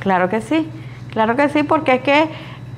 Claro 0.00 0.28
que 0.28 0.40
sí, 0.40 0.68
claro 1.10 1.36
que 1.36 1.48
sí, 1.48 1.62
porque 1.62 1.94
es 1.94 2.02
que 2.02 2.28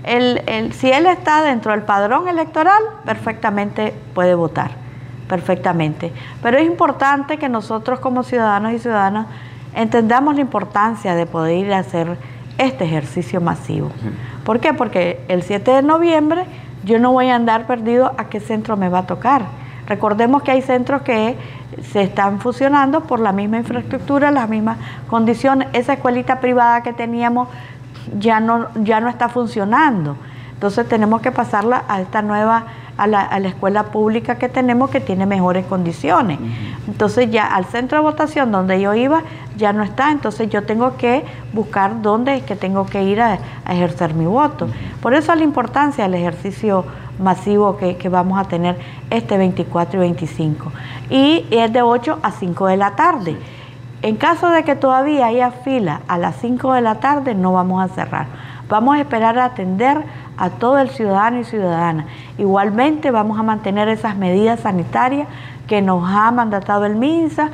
el, 0.04 0.72
si 0.72 0.90
él 0.90 1.06
está 1.06 1.42
dentro 1.42 1.72
del 1.72 1.82
padrón 1.82 2.28
electoral, 2.28 2.82
perfectamente 3.04 3.92
puede 4.14 4.34
votar, 4.34 4.70
perfectamente. 5.28 6.12
Pero 6.42 6.58
es 6.58 6.66
importante 6.66 7.36
que 7.36 7.48
nosotros 7.48 8.00
como 8.00 8.22
ciudadanos 8.22 8.72
y 8.72 8.78
ciudadanas 8.78 9.26
entendamos 9.74 10.36
la 10.36 10.40
importancia 10.40 11.14
de 11.14 11.26
poder 11.26 11.66
ir 11.66 11.72
a 11.72 11.78
hacer 11.78 12.16
este 12.56 12.84
ejercicio 12.84 13.40
masivo. 13.40 13.90
¿Por 14.44 14.60
qué? 14.60 14.72
Porque 14.72 15.20
el 15.28 15.42
7 15.42 15.70
de 15.70 15.82
noviembre 15.82 16.44
yo 16.84 16.98
no 16.98 17.12
voy 17.12 17.28
a 17.28 17.36
andar 17.36 17.66
perdido 17.66 18.12
a 18.16 18.24
qué 18.28 18.40
centro 18.40 18.76
me 18.76 18.88
va 18.88 19.00
a 19.00 19.06
tocar. 19.06 19.42
Recordemos 19.88 20.42
que 20.42 20.50
hay 20.50 20.60
centros 20.60 21.02
que 21.02 21.36
se 21.90 22.02
están 22.02 22.40
fusionando 22.40 23.04
por 23.04 23.20
la 23.20 23.32
misma 23.32 23.56
infraestructura, 23.56 24.30
las 24.30 24.48
mismas 24.48 24.76
condiciones. 25.08 25.68
Esa 25.72 25.94
escuelita 25.94 26.40
privada 26.40 26.82
que 26.82 26.92
teníamos 26.92 27.48
ya 28.18 28.38
no, 28.38 28.68
ya 28.74 29.00
no 29.00 29.08
está 29.08 29.30
funcionando. 29.30 30.16
Entonces 30.52 30.88
tenemos 30.88 31.20
que 31.22 31.30
pasarla 31.30 31.84
a 31.88 32.00
esta 32.00 32.20
nueva, 32.20 32.64
a 32.96 33.06
la, 33.06 33.38
escuela 33.48 33.84
pública 33.84 34.38
que 34.38 34.48
tenemos 34.48 34.90
que 34.90 35.00
tiene 35.00 35.24
mejores 35.24 35.64
condiciones. 35.66 36.38
Entonces 36.88 37.30
ya 37.30 37.46
al 37.46 37.64
centro 37.64 37.98
de 37.98 38.02
votación 38.02 38.50
donde 38.50 38.80
yo 38.80 38.92
iba 38.92 39.22
ya 39.56 39.72
no 39.72 39.84
está, 39.84 40.10
entonces 40.10 40.50
yo 40.50 40.64
tengo 40.64 40.96
que 40.96 41.24
buscar 41.52 42.02
dónde 42.02 42.34
es 42.34 42.42
que 42.42 42.56
tengo 42.56 42.86
que 42.86 43.04
ir 43.04 43.20
a, 43.20 43.38
ejercer 43.70 44.14
mi 44.14 44.26
voto. 44.26 44.68
Por 45.00 45.14
eso 45.14 45.34
la 45.34 45.44
importancia 45.44 46.04
del 46.04 46.14
ejercicio 46.14 46.84
masivo 47.18 47.76
que, 47.76 47.96
que, 47.96 48.08
vamos 48.08 48.38
a 48.38 48.44
tener 48.44 48.78
este 49.10 49.36
24 49.36 49.98
y 49.98 50.00
25. 50.00 50.72
Y 51.10 51.46
es 51.50 51.72
de 51.72 51.82
8 51.82 52.18
a 52.22 52.30
5 52.30 52.66
de 52.66 52.76
la 52.76 52.96
tarde. 52.96 53.36
En 54.02 54.16
caso 54.16 54.50
de 54.50 54.62
que 54.62 54.76
todavía 54.76 55.26
haya 55.26 55.50
fila 55.50 56.02
a 56.06 56.18
las 56.18 56.36
5 56.36 56.74
de 56.74 56.80
la 56.80 56.96
tarde, 56.96 57.34
no 57.34 57.52
vamos 57.52 57.82
a 57.82 57.92
cerrar. 57.92 58.26
Vamos 58.68 58.96
a 58.96 59.00
esperar 59.00 59.38
a 59.38 59.46
atender 59.46 60.04
a 60.36 60.50
todo 60.50 60.78
el 60.78 60.90
ciudadano 60.90 61.40
y 61.40 61.44
ciudadana. 61.44 62.06
Igualmente 62.36 63.10
vamos 63.10 63.38
a 63.38 63.42
mantener 63.42 63.88
esas 63.88 64.16
medidas 64.16 64.60
sanitarias 64.60 65.26
que 65.66 65.82
nos 65.82 66.08
ha 66.08 66.30
mandatado 66.30 66.84
el 66.84 66.96
MINSA 66.96 67.50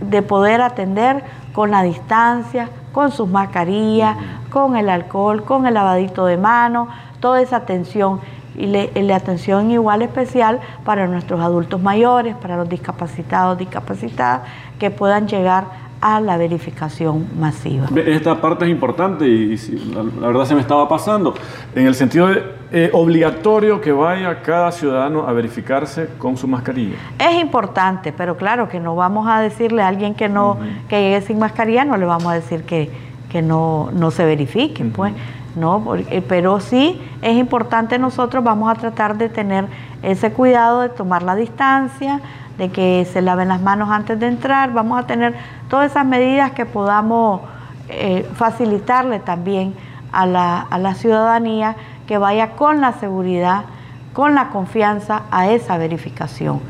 de 0.00 0.22
poder 0.22 0.60
atender 0.60 1.24
con 1.52 1.70
la 1.70 1.82
distancia, 1.82 2.68
con 2.92 3.10
sus 3.10 3.28
mascarillas, 3.28 4.16
con 4.50 4.76
el 4.76 4.88
alcohol, 4.88 5.44
con 5.44 5.66
el 5.66 5.74
lavadito 5.74 6.26
de 6.26 6.36
manos, 6.36 6.88
toda 7.20 7.40
esa 7.40 7.56
atención 7.56 8.20
y 8.60 9.02
la 9.02 9.16
atención 9.16 9.70
igual 9.70 10.02
especial 10.02 10.60
para 10.84 11.06
nuestros 11.06 11.40
adultos 11.40 11.80
mayores, 11.80 12.34
para 12.36 12.56
los 12.56 12.68
discapacitados, 12.68 13.58
discapacitadas, 13.58 14.42
que 14.78 14.90
puedan 14.90 15.26
llegar 15.26 15.90
a 16.00 16.20
la 16.20 16.36
verificación 16.36 17.26
masiva. 17.38 17.88
Esta 18.06 18.40
parte 18.40 18.64
es 18.64 18.70
importante 18.70 19.26
y, 19.26 19.56
la, 19.94 20.28
verdad 20.28 20.44
se 20.46 20.54
me 20.54 20.62
estaba 20.62 20.88
pasando, 20.88 21.34
en 21.74 21.86
el 21.86 21.94
sentido 21.94 22.28
de 22.28 22.42
eh, 22.72 22.90
obligatorio 22.92 23.80
que 23.80 23.92
vaya 23.92 24.42
cada 24.42 24.72
ciudadano 24.72 25.26
a 25.26 25.32
verificarse 25.32 26.08
con 26.16 26.36
su 26.36 26.48
mascarilla. 26.48 26.96
Es 27.18 27.38
importante, 27.40 28.12
pero 28.12 28.36
claro 28.36 28.68
que 28.68 28.80
no 28.80 28.96
vamos 28.96 29.28
a 29.28 29.40
decirle 29.40 29.82
a 29.82 29.88
alguien 29.88 30.14
que 30.14 30.28
no 30.28 30.58
que 30.88 31.00
llegue 31.02 31.20
sin 31.20 31.38
mascarilla, 31.38 31.84
no 31.84 31.96
le 31.96 32.06
vamos 32.06 32.28
a 32.28 32.34
decir 32.34 32.62
que, 32.62 32.90
que 33.28 33.42
no, 33.42 33.90
no 33.92 34.10
se 34.10 34.24
verifiquen, 34.24 34.92
pues. 34.92 35.12
¿No? 35.56 35.84
pero 36.28 36.60
sí 36.60 37.00
es 37.22 37.36
importante 37.36 37.98
nosotros 37.98 38.44
vamos 38.44 38.70
a 38.70 38.74
tratar 38.74 39.16
de 39.16 39.28
tener 39.28 39.66
ese 40.02 40.32
cuidado 40.32 40.80
de 40.80 40.88
tomar 40.88 41.22
la 41.22 41.34
distancia, 41.34 42.20
de 42.58 42.70
que 42.70 43.06
se 43.10 43.22
laven 43.22 43.48
las 43.48 43.60
manos 43.60 43.90
antes 43.90 44.18
de 44.20 44.28
entrar, 44.28 44.72
vamos 44.72 44.98
a 44.98 45.06
tener 45.06 45.34
todas 45.68 45.90
esas 45.90 46.06
medidas 46.06 46.52
que 46.52 46.66
podamos 46.66 47.40
eh, 47.88 48.28
facilitarle 48.34 49.18
también 49.18 49.74
a 50.12 50.26
la, 50.26 50.60
a 50.60 50.78
la 50.78 50.94
ciudadanía 50.94 51.76
que 52.06 52.18
vaya 52.18 52.52
con 52.52 52.80
la 52.80 52.92
seguridad, 52.92 53.64
con 54.12 54.34
la 54.34 54.48
confianza 54.48 55.22
a 55.30 55.48
esa 55.48 55.78
verificación 55.78 56.60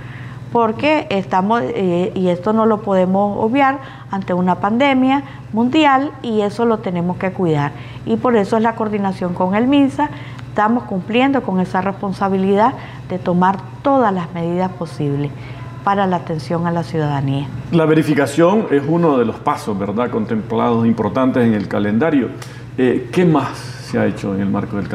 porque 0.52 1.06
estamos, 1.10 1.62
eh, 1.62 2.12
y 2.14 2.28
esto 2.28 2.52
no 2.52 2.66
lo 2.66 2.82
podemos 2.82 3.38
obviar, 3.38 3.78
ante 4.10 4.34
una 4.34 4.56
pandemia 4.56 5.22
mundial 5.52 6.10
y 6.22 6.40
eso 6.40 6.64
lo 6.64 6.78
tenemos 6.78 7.16
que 7.16 7.32
cuidar. 7.32 7.72
Y 8.06 8.16
por 8.16 8.36
eso 8.36 8.56
es 8.56 8.62
la 8.62 8.74
coordinación 8.74 9.34
con 9.34 9.54
el 9.54 9.66
MINSA, 9.66 10.10
estamos 10.48 10.84
cumpliendo 10.84 11.42
con 11.42 11.60
esa 11.60 11.80
responsabilidad 11.80 12.74
de 13.08 13.18
tomar 13.18 13.58
todas 13.82 14.12
las 14.12 14.32
medidas 14.34 14.70
posibles 14.72 15.30
para 15.84 16.06
la 16.06 16.16
atención 16.16 16.66
a 16.66 16.70
la 16.70 16.82
ciudadanía. 16.82 17.46
La 17.72 17.86
verificación 17.86 18.66
es 18.70 18.82
uno 18.86 19.16
de 19.16 19.24
los 19.24 19.36
pasos, 19.36 19.78
¿verdad?, 19.78 20.10
contemplados 20.10 20.86
importantes 20.86 21.46
en 21.46 21.54
el 21.54 21.68
calendario. 21.68 22.28
Eh, 22.76 23.08
¿Qué 23.12 23.24
más 23.24 23.79
se 23.90 23.98
ha 23.98 24.06
hecho 24.06 24.34
en 24.34 24.42
el 24.42 24.48
marco 24.48 24.76
del, 24.76 24.88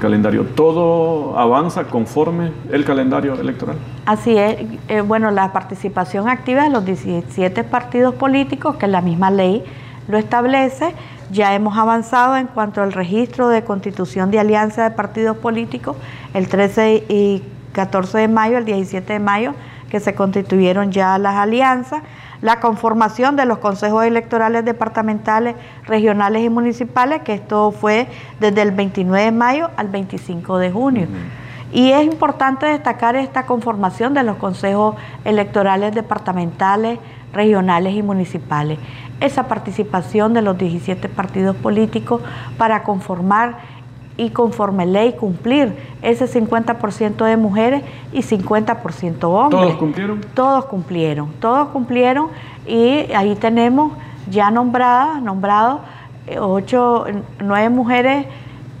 calendario. 0.00 0.44
¿Todo 0.44 1.38
avanza 1.38 1.84
conforme 1.84 2.52
el 2.70 2.84
calendario 2.84 3.34
electoral? 3.34 3.76
Así 4.04 4.36
es. 4.36 4.58
Eh, 4.88 5.00
bueno, 5.00 5.30
la 5.30 5.52
participación 5.52 6.28
activa 6.28 6.64
de 6.64 6.70
los 6.70 6.84
17 6.84 7.64
partidos 7.64 8.14
políticos, 8.14 8.76
que 8.76 8.88
la 8.88 9.00
misma 9.00 9.30
ley 9.30 9.64
lo 10.08 10.18
establece, 10.18 10.94
ya 11.30 11.54
hemos 11.54 11.78
avanzado 11.78 12.36
en 12.36 12.46
cuanto 12.46 12.82
al 12.82 12.92
registro 12.92 13.48
de 13.48 13.64
constitución 13.64 14.30
de 14.30 14.38
alianza 14.38 14.84
de 14.84 14.90
partidos 14.94 15.38
políticos 15.38 15.96
el 16.34 16.48
13 16.48 17.04
y 17.08 17.42
14 17.72 18.18
de 18.18 18.28
mayo, 18.28 18.58
el 18.58 18.66
17 18.66 19.14
de 19.14 19.18
mayo, 19.18 19.54
que 19.90 19.98
se 19.98 20.14
constituyeron 20.14 20.92
ya 20.92 21.16
las 21.18 21.36
alianzas 21.36 22.02
la 22.46 22.60
conformación 22.60 23.34
de 23.34 23.44
los 23.44 23.58
consejos 23.58 24.04
electorales 24.04 24.64
departamentales, 24.64 25.56
regionales 25.84 26.44
y 26.44 26.48
municipales, 26.48 27.22
que 27.22 27.34
esto 27.34 27.72
fue 27.72 28.06
desde 28.38 28.62
el 28.62 28.70
29 28.70 29.24
de 29.24 29.32
mayo 29.32 29.70
al 29.76 29.88
25 29.88 30.58
de 30.58 30.70
junio. 30.70 31.08
Y 31.72 31.90
es 31.90 32.04
importante 32.04 32.66
destacar 32.66 33.16
esta 33.16 33.46
conformación 33.46 34.14
de 34.14 34.22
los 34.22 34.36
consejos 34.36 34.94
electorales 35.24 35.92
departamentales, 35.92 37.00
regionales 37.32 37.96
y 37.96 38.04
municipales. 38.04 38.78
Esa 39.18 39.48
participación 39.48 40.32
de 40.32 40.42
los 40.42 40.56
17 40.56 41.08
partidos 41.08 41.56
políticos 41.56 42.22
para 42.58 42.84
conformar 42.84 43.56
y 44.16 44.30
conforme 44.30 44.86
ley 44.86 45.12
cumplir 45.12 45.74
ese 46.02 46.26
50% 46.26 47.24
de 47.24 47.36
mujeres 47.36 47.82
y 48.12 48.22
50% 48.22 49.24
hombres. 49.24 49.60
¿Todos 49.60 49.74
cumplieron? 49.76 50.20
Todos 50.34 50.64
cumplieron, 50.66 51.32
todos 51.40 51.68
cumplieron 51.68 52.28
y 52.66 53.12
ahí 53.12 53.36
tenemos 53.36 53.92
ya 54.30 54.50
nombradas, 54.50 55.22
nombrados 55.22 55.80
eh, 56.26 56.38
ocho, 56.38 57.04
nueve 57.40 57.68
mujeres 57.68 58.26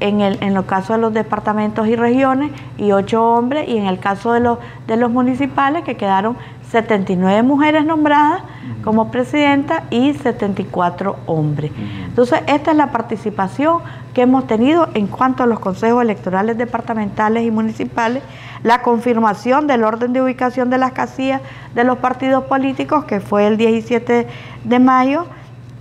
en, 0.00 0.20
el, 0.20 0.42
en 0.42 0.54
los 0.54 0.64
casos 0.66 0.96
de 0.96 1.02
los 1.02 1.14
departamentos 1.14 1.86
y 1.86 1.96
regiones 1.96 2.50
y 2.76 2.92
ocho 2.92 3.24
hombres 3.24 3.68
y 3.68 3.76
en 3.76 3.86
el 3.86 3.98
caso 3.98 4.32
de 4.32 4.40
los, 4.40 4.58
de 4.86 4.96
los 4.96 5.10
municipales 5.10 5.84
que 5.84 5.96
quedaron 5.96 6.36
79 6.70 7.42
mujeres 7.42 7.84
nombradas 7.84 8.42
como 8.82 9.10
presidenta 9.10 9.84
y 9.90 10.14
74 10.14 11.16
hombres. 11.26 11.72
Entonces, 12.06 12.40
esta 12.46 12.70
es 12.72 12.76
la 12.76 12.92
participación 12.92 13.78
que 14.14 14.22
hemos 14.22 14.46
tenido 14.46 14.88
en 14.94 15.06
cuanto 15.06 15.42
a 15.42 15.46
los 15.46 15.60
consejos 15.60 16.02
electorales 16.02 16.56
departamentales 16.56 17.44
y 17.44 17.50
municipales, 17.50 18.22
la 18.62 18.82
confirmación 18.82 19.66
del 19.66 19.84
orden 19.84 20.12
de 20.12 20.22
ubicación 20.22 20.70
de 20.70 20.78
las 20.78 20.92
casillas 20.92 21.40
de 21.74 21.84
los 21.84 21.98
partidos 21.98 22.44
políticos, 22.44 23.04
que 23.04 23.20
fue 23.20 23.46
el 23.46 23.56
17 23.56 24.26
de 24.64 24.78
mayo, 24.78 25.26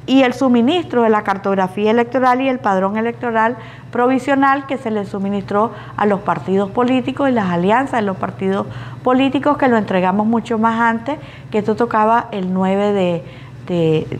y 0.07 0.21
el 0.23 0.33
suministro 0.33 1.03
de 1.03 1.09
la 1.09 1.23
cartografía 1.23 1.91
electoral 1.91 2.41
y 2.41 2.49
el 2.49 2.59
padrón 2.59 2.97
electoral 2.97 3.57
provisional 3.91 4.65
que 4.67 4.77
se 4.77 4.91
le 4.91 5.05
suministró 5.05 5.71
a 5.97 6.05
los 6.05 6.21
partidos 6.21 6.69
políticos 6.71 7.29
y 7.29 7.31
las 7.31 7.49
alianzas 7.49 8.01
de 8.01 8.05
los 8.05 8.17
partidos 8.17 8.67
políticos 9.03 9.57
que 9.57 9.67
lo 9.67 9.77
entregamos 9.77 10.27
mucho 10.27 10.57
más 10.57 10.79
antes, 10.79 11.17
que 11.51 11.59
esto 11.59 11.75
tocaba 11.75 12.27
el 12.31 12.53
9 12.53 13.23
de, 13.65 14.19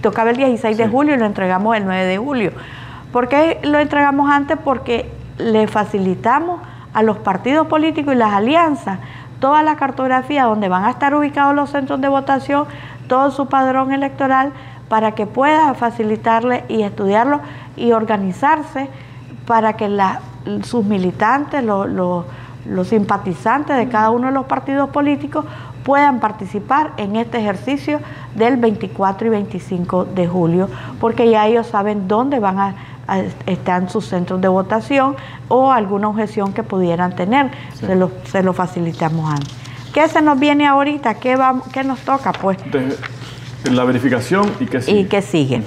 tocaba 0.00 0.30
el 0.30 0.36
16 0.36 0.76
de 0.76 0.88
julio 0.88 1.14
y 1.14 1.18
lo 1.18 1.26
entregamos 1.26 1.76
el 1.76 1.84
9 1.84 2.04
de 2.06 2.18
julio. 2.18 2.52
¿Por 3.12 3.28
qué 3.28 3.60
lo 3.62 3.78
entregamos 3.78 4.30
antes? 4.30 4.56
Porque 4.56 5.10
le 5.36 5.66
facilitamos 5.66 6.60
a 6.94 7.02
los 7.02 7.18
partidos 7.18 7.66
políticos 7.66 8.14
y 8.14 8.16
las 8.16 8.32
alianzas 8.32 8.98
toda 9.42 9.64
la 9.64 9.74
cartografía 9.74 10.44
donde 10.44 10.68
van 10.68 10.84
a 10.84 10.90
estar 10.90 11.16
ubicados 11.16 11.52
los 11.52 11.70
centros 11.70 12.00
de 12.00 12.06
votación, 12.06 12.64
todo 13.08 13.32
su 13.32 13.46
padrón 13.46 13.92
electoral, 13.92 14.52
para 14.92 15.12
que 15.12 15.26
pueda 15.26 15.72
facilitarle 15.72 16.64
y 16.68 16.82
estudiarlo 16.82 17.40
y 17.76 17.92
organizarse 17.92 18.90
para 19.46 19.72
que 19.72 19.88
sus 20.64 20.84
militantes, 20.84 21.64
los 21.64 22.88
simpatizantes 22.88 23.74
de 23.78 23.88
cada 23.88 24.10
uno 24.10 24.26
de 24.26 24.34
los 24.34 24.44
partidos 24.44 24.90
políticos 24.90 25.46
puedan 25.82 26.20
participar 26.20 26.92
en 26.98 27.16
este 27.16 27.38
ejercicio 27.38 28.00
del 28.34 28.58
24 28.58 29.28
y 29.28 29.30
25 29.30 30.04
de 30.04 30.28
julio, 30.28 30.68
porque 31.00 31.30
ya 31.30 31.46
ellos 31.46 31.68
saben 31.68 32.06
dónde 32.06 32.38
van 32.38 32.58
a, 32.58 32.74
estar 33.46 33.88
sus 33.88 34.04
centros 34.04 34.42
de 34.42 34.48
votación 34.48 35.16
o 35.48 35.72
alguna 35.72 36.10
objeción 36.10 36.52
que 36.52 36.64
pudieran 36.64 37.16
tener, 37.16 37.50
se, 37.72 37.96
lo, 37.96 38.10
se 38.24 38.42
lo 38.42 38.52
facilitamos 38.52 39.32
antes. 39.32 39.54
¿Qué 39.94 40.06
se 40.08 40.20
nos 40.20 40.38
viene 40.38 40.66
ahorita? 40.66 41.14
¿Qué, 41.14 41.34
va, 41.36 41.62
qué 41.72 41.82
nos 41.82 42.00
toca? 42.00 42.32
Pues 42.32 42.58
la 43.70 43.84
verificación 43.84 44.50
y 44.60 44.66
qué 44.66 44.80
sigue. 44.80 45.00
Y 45.00 45.04
qué 45.04 45.22
sigue. 45.22 45.62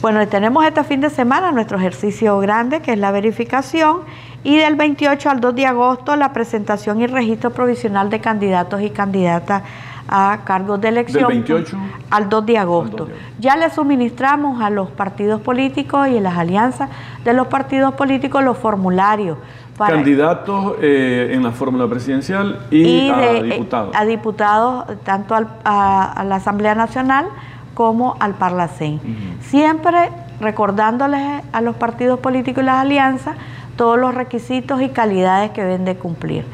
Bueno, 0.00 0.26
tenemos 0.28 0.64
este 0.64 0.84
fin 0.84 1.00
de 1.00 1.10
semana 1.10 1.50
nuestro 1.50 1.76
ejercicio 1.76 2.38
grande, 2.38 2.80
que 2.80 2.92
es 2.92 2.98
la 2.98 3.10
verificación, 3.10 4.02
y 4.44 4.56
del 4.56 4.76
28 4.76 5.28
al 5.28 5.40
2 5.40 5.54
de 5.56 5.66
agosto 5.66 6.14
la 6.14 6.32
presentación 6.32 7.00
y 7.00 7.08
registro 7.08 7.50
provisional 7.50 8.08
de 8.08 8.20
candidatos 8.20 8.80
y 8.80 8.90
candidatas 8.90 9.64
a 10.08 10.40
cargos 10.44 10.80
de 10.80 10.88
elección. 10.88 11.28
¿Del 11.28 11.42
28? 11.42 11.78
Al 12.10 12.28
2 12.28 12.46
de 12.46 12.58
agosto. 12.58 13.08
Ya 13.40 13.56
le 13.56 13.70
suministramos 13.70 14.62
a 14.62 14.70
los 14.70 14.88
partidos 14.90 15.40
políticos 15.40 16.08
y 16.08 16.18
a 16.18 16.20
las 16.20 16.38
alianzas 16.38 16.88
de 17.24 17.32
los 17.32 17.48
partidos 17.48 17.94
políticos 17.94 18.42
los 18.44 18.56
formularios 18.56 19.36
Candidatos 19.78 20.74
eh, 20.80 21.30
en 21.32 21.42
la 21.42 21.52
fórmula 21.52 21.86
presidencial 21.86 22.66
y, 22.70 23.08
a 23.08 23.36
eh, 23.36 23.42
diputados. 23.42 23.96
a 23.96 24.04
diputados, 24.04 24.84
tanto 25.04 25.34
a, 25.36 26.24
la 26.26 26.36
Asamblea 26.36 26.74
Nacional 26.74 27.26
como 27.74 28.16
al 28.18 28.34
Parlacén. 28.34 29.00
Siempre 29.40 30.10
recordándoles 30.40 31.42
a 31.52 31.60
los 31.60 31.76
partidos 31.76 32.18
políticos 32.18 32.62
y 32.62 32.66
las 32.66 32.76
alianzas 32.76 33.36
todos 33.76 33.98
los 33.98 34.14
requisitos 34.14 34.82
y 34.82 34.88
calidades 34.88 35.52
que 35.52 35.62
deben 35.62 35.84
de 35.84 35.96
cumplir. 35.96 36.44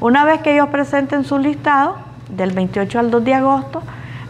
Una 0.00 0.24
vez 0.24 0.40
que 0.40 0.54
ellos 0.54 0.68
presenten 0.70 1.24
su 1.24 1.38
listado, 1.38 1.96
del 2.36 2.52
28 2.52 2.98
al 2.98 3.10
2 3.10 3.24
de 3.24 3.34
agosto, 3.34 3.82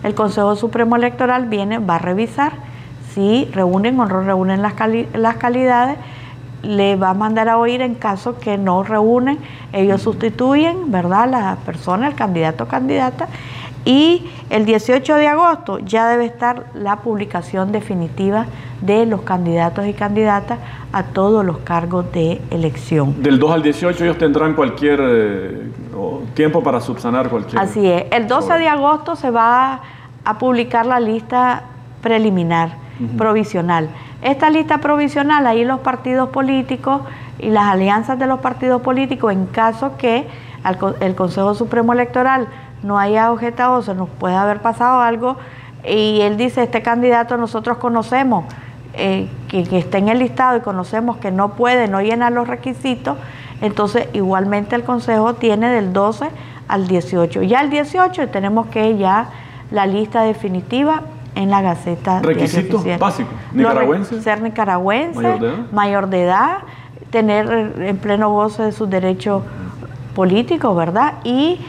el 0.03 0.15
Consejo 0.15 0.57
Supremo 0.57 0.97
Electoral 0.97 1.47
viene, 1.47 1.79
va 1.79 1.97
a 1.97 1.99
revisar 1.99 2.53
si 3.15 3.49
reúnen 3.53 3.99
o 4.01 4.07
no 4.07 4.21
reúnen 4.23 4.63
las, 4.63 4.75
las 5.13 5.37
calidades 5.37 5.99
le 6.63 6.97
va 6.97 7.11
a 7.11 7.15
mandar 7.15 7.49
a 7.49 7.59
oír 7.59 7.81
en 7.81 7.95
caso 7.95 8.39
que 8.39 8.59
no 8.59 8.83
reúnen, 8.83 9.39
ellos 9.73 10.03
sustituyen, 10.03 10.91
¿verdad?, 10.91 11.29
la 11.31 11.57
persona, 11.65 12.09
el 12.09 12.15
candidato 12.15 12.65
o 12.65 12.69
candidata, 12.69 13.29
y 13.85 14.31
el 14.51 14.67
18 14.67 15.15
de 15.15 15.27
agosto 15.27 15.79
ya 15.79 16.09
debe 16.09 16.27
estar 16.27 16.67
la 16.75 16.97
publicación 16.97 17.73
definitiva 17.73 18.47
de 18.83 19.07
los 19.07 19.23
candidatos 19.23 19.87
y 19.87 19.95
candidatas 19.95 20.59
a 20.93 21.05
todos 21.05 21.45
los 21.45 21.59
cargos 21.59 22.11
de 22.13 22.41
elección. 22.51 23.23
Del 23.23 23.39
2 23.39 23.53
al 23.53 23.63
18 23.63 24.05
ellos 24.05 24.19
tendrán 24.19 24.55
cualquier 24.55 25.01
eh, 25.03 25.71
tiempo 26.35 26.63
para 26.63 26.81
subsanar 26.81 27.29
cualquier... 27.31 27.61
Así 27.61 27.87
es, 27.87 28.05
el 28.11 28.27
12 28.27 28.59
de 28.59 28.69
agosto 28.69 29.17
se 29.17 29.31
va 29.31 29.81
a 30.25 30.39
publicar 30.39 30.85
la 30.87 31.01
lista 31.01 31.65
preliminar, 32.03 32.73
provisional. 33.17 33.89
Esta 34.23 34.51
lista 34.51 34.79
provisional, 34.79 35.47
ahí 35.47 35.65
los 35.65 35.81
partidos 35.81 36.29
políticos 36.31 37.03
y 37.39 37.51
las 37.51 37.65
alianzas 37.65 38.19
de 38.19 38.27
los 38.27 38.41
partidos 38.41 38.83
políticos, 38.83 39.33
en 39.33 39.47
caso 39.47 39.97
que 39.97 40.27
el 41.01 41.15
Consejo 41.15 41.55
Supremo 41.55 41.93
Electoral 41.93 42.49
no 42.83 42.99
haya 42.99 43.31
objetado 43.33 43.83
se 43.83 43.95
nos 43.95 44.09
pueda 44.09 44.43
haber 44.43 44.61
pasado 44.61 45.01
algo, 45.01 45.37
y 45.85 46.21
él 46.21 46.37
dice, 46.37 46.63
este 46.63 46.83
candidato 46.83 47.37
nosotros 47.37 47.79
conocemos, 47.79 48.45
eh, 48.95 49.29
que, 49.49 49.65
que 49.65 49.79
está 49.79 49.99
en 49.99 50.09
el 50.09 50.19
listado 50.19 50.59
y 50.59 50.61
conocemos 50.61 51.17
que 51.19 51.31
no 51.31 51.51
puede, 51.55 51.89
no 51.89 52.01
llenar 52.03 52.33
los 52.33 52.49
requisitos, 52.49 53.17
entonces 53.63 54.09
igualmente 54.13 54.77
el 54.77 54.85
Consejo 54.85 55.35
tiene 55.35 55.71
del 55.71 55.93
12 55.93 56.29
al 56.69 56.87
18. 56.87 57.43
Ya 57.43 57.61
el 57.61 57.71
18 57.71 58.29
tenemos 58.29 58.67
que 58.67 58.97
ya 58.97 59.29
la 59.71 59.87
lista 59.87 60.23
definitiva 60.23 61.03
en 61.35 61.51
la 61.51 61.63
Gaceta. 61.63 62.21
Requisitos 62.21 62.85
básicos, 62.99 63.33
nicaragüense. 63.53 64.23
Ser 64.23 64.43
nicaragüense, 64.43 65.39
mayor 65.73 66.09
de, 66.09 66.25
edad, 66.25 66.59
tener 67.11 67.75
en 67.81 67.99
pleno 67.99 68.31
goce 68.31 68.65
de 68.65 68.73
sus 68.73 68.89
derechos 68.89 69.43
políticos, 70.15 70.77
¿verdad? 70.77 71.15
Y 71.25 71.61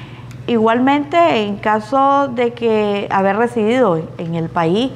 igualmente 0.47 1.43
en 1.43 1.57
caso 1.57 2.27
de 2.27 2.53
que 2.53 3.07
haber 3.11 3.37
residido 3.37 4.01
en 4.17 4.35
el 4.35 4.49
país 4.49 4.91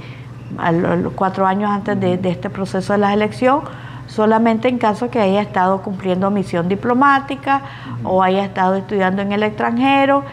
a 0.58 0.71
los 0.71 1.13
cuatro 1.13 1.45
años 1.45 1.69
antes 1.69 1.99
de, 1.99 2.19
este 2.30 2.49
proceso 2.49 2.93
de 2.93 2.99
la 2.99 3.13
elección, 3.13 3.62
solamente 4.08 4.67
en 4.67 4.78
caso 4.78 5.10
que 5.10 5.19
haya 5.19 5.41
estado 5.41 5.82
cumpliendo 5.82 6.30
misión 6.32 6.69
diplomática 6.69 7.62
o 8.04 8.21
haya 8.21 8.45
estado 8.45 8.75
estudiando 8.75 9.21
en 9.21 9.32
el 9.32 9.43
extranjero, 9.43 10.23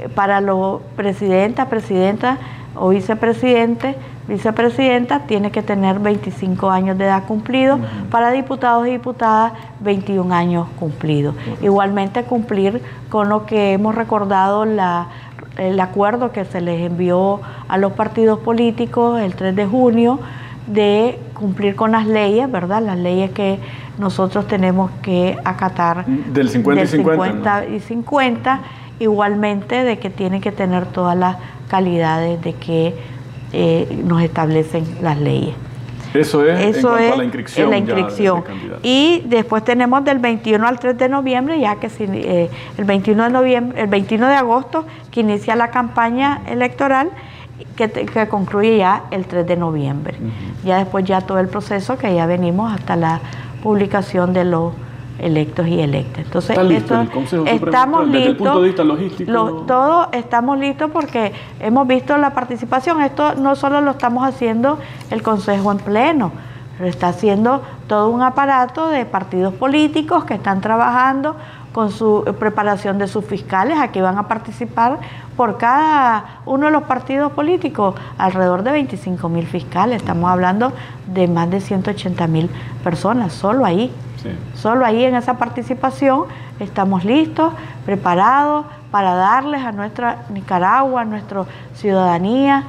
eh, 0.00 0.08
para 0.08 0.40
los 0.40 0.80
presidentas, 0.96 1.68
presidentas 1.68 2.38
o 2.74 2.90
vicepresidente, 2.90 3.96
vicepresidenta 4.28 5.20
tiene 5.20 5.50
que 5.50 5.62
tener 5.62 5.98
25 5.98 6.70
años 6.70 6.96
de 6.96 7.04
edad 7.04 7.24
cumplido, 7.26 7.78
para 8.10 8.30
diputados 8.30 8.86
y 8.86 8.92
diputadas 8.92 9.52
21 9.80 10.34
años 10.34 10.68
cumplidos. 10.78 11.34
Igualmente 11.62 12.22
cumplir 12.24 12.80
con 13.08 13.28
lo 13.28 13.46
que 13.46 13.72
hemos 13.72 13.94
recordado 13.94 14.64
la, 14.64 15.08
el 15.58 15.78
acuerdo 15.80 16.32
que 16.32 16.44
se 16.44 16.60
les 16.60 16.80
envió 16.80 17.40
a 17.68 17.78
los 17.78 17.92
partidos 17.92 18.38
políticos 18.38 19.20
el 19.20 19.34
3 19.34 19.54
de 19.56 19.66
junio 19.66 20.20
de 20.66 21.18
cumplir 21.34 21.74
con 21.74 21.92
las 21.92 22.06
leyes, 22.06 22.50
¿verdad? 22.50 22.82
Las 22.82 22.98
leyes 22.98 23.30
que 23.32 23.58
nosotros 23.98 24.46
tenemos 24.46 24.90
que 25.02 25.36
acatar 25.44 26.06
del 26.06 26.48
50 26.48 26.82
y 26.82 26.86
50, 26.86 27.66
y 27.66 27.80
50 27.80 28.60
igualmente 29.00 29.82
de 29.82 29.98
que 29.98 30.10
tienen 30.10 30.40
que 30.40 30.52
tener 30.52 30.86
todas 30.86 31.16
las 31.16 31.36
calidades 31.70 32.42
de 32.42 32.52
que 32.54 32.94
eh, 33.52 34.02
nos 34.04 34.22
establecen 34.22 34.84
las 35.00 35.18
leyes. 35.18 35.54
Eso 36.12 36.44
es 36.44 36.76
Eso 36.76 36.98
en 36.98 37.04
es 37.04 37.16
la 37.16 37.24
inscripción. 37.24 37.70
la 37.70 37.78
inscripción. 37.78 38.42
y 38.82 39.22
después 39.26 39.64
tenemos 39.64 40.04
del 40.04 40.18
21 40.18 40.66
al 40.66 40.80
3 40.80 40.98
de 40.98 41.08
noviembre, 41.08 41.60
ya 41.60 41.76
que 41.76 41.88
si, 41.88 42.04
eh, 42.04 42.50
el 42.76 42.84
21 42.84 43.24
de 43.24 43.30
noviembre, 43.30 43.80
el 43.80 43.86
21 43.86 44.26
de 44.26 44.34
agosto, 44.34 44.84
que 45.12 45.20
inicia 45.20 45.54
la 45.54 45.70
campaña 45.70 46.42
electoral, 46.48 47.10
que, 47.76 47.88
que 47.88 48.26
concluye 48.26 48.78
ya 48.78 49.04
el 49.12 49.24
3 49.26 49.46
de 49.46 49.56
noviembre. 49.56 50.16
Ya 50.64 50.78
después 50.78 51.04
ya 51.04 51.20
todo 51.20 51.38
el 51.38 51.46
proceso 51.46 51.96
que 51.96 52.12
ya 52.12 52.26
venimos 52.26 52.72
hasta 52.72 52.96
la 52.96 53.20
publicación 53.62 54.32
de 54.32 54.44
los 54.44 54.72
electos 55.20 55.66
y 55.68 55.80
electas. 55.80 56.24
Entonces, 56.24 56.58
estamos 56.58 58.08
listos. 58.08 58.12
Desde 58.12 58.26
el 58.26 58.36
punto 58.36 58.60
de 58.60 58.66
vista 58.66 58.84
logístico. 58.84 59.64
todos 59.66 60.08
estamos 60.12 60.58
listos 60.58 60.90
porque 60.90 61.32
hemos 61.60 61.86
visto 61.86 62.16
la 62.16 62.32
participación. 62.32 63.02
Esto 63.02 63.34
no 63.34 63.56
solo 63.56 63.80
lo 63.80 63.92
estamos 63.92 64.26
haciendo 64.26 64.78
el 65.10 65.22
Consejo 65.22 65.72
en 65.72 65.78
pleno, 65.78 66.32
lo 66.78 66.86
está 66.86 67.08
haciendo 67.08 67.62
todo 67.86 68.08
un 68.08 68.22
aparato 68.22 68.88
de 68.88 69.04
partidos 69.04 69.54
políticos 69.54 70.24
que 70.24 70.34
están 70.34 70.60
trabajando 70.60 71.36
con 71.72 71.90
su 71.90 72.24
preparación 72.38 72.98
de 72.98 73.06
sus 73.06 73.24
fiscales, 73.24 73.78
aquí 73.78 74.00
van 74.00 74.18
a 74.18 74.26
participar 74.26 74.98
por 75.36 75.56
cada 75.56 76.40
uno 76.44 76.66
de 76.66 76.72
los 76.72 76.82
partidos 76.84 77.32
políticos 77.32 77.94
alrededor 78.18 78.62
de 78.62 78.72
25 78.72 79.28
mil 79.28 79.46
fiscales, 79.46 79.98
estamos 79.98 80.30
hablando 80.30 80.72
de 81.06 81.28
más 81.28 81.48
de 81.50 81.60
180 81.60 82.26
mil 82.26 82.50
personas, 82.82 83.32
solo 83.32 83.64
ahí, 83.64 83.92
solo 84.54 84.84
ahí 84.84 85.04
en 85.04 85.14
esa 85.14 85.38
participación 85.38 86.24
estamos 86.58 87.04
listos, 87.04 87.54
preparados 87.86 88.66
para 88.90 89.14
darles 89.14 89.62
a 89.62 89.72
nuestra 89.72 90.24
Nicaragua, 90.30 91.02
a 91.02 91.04
nuestra 91.04 91.44
ciudadanía, 91.74 92.64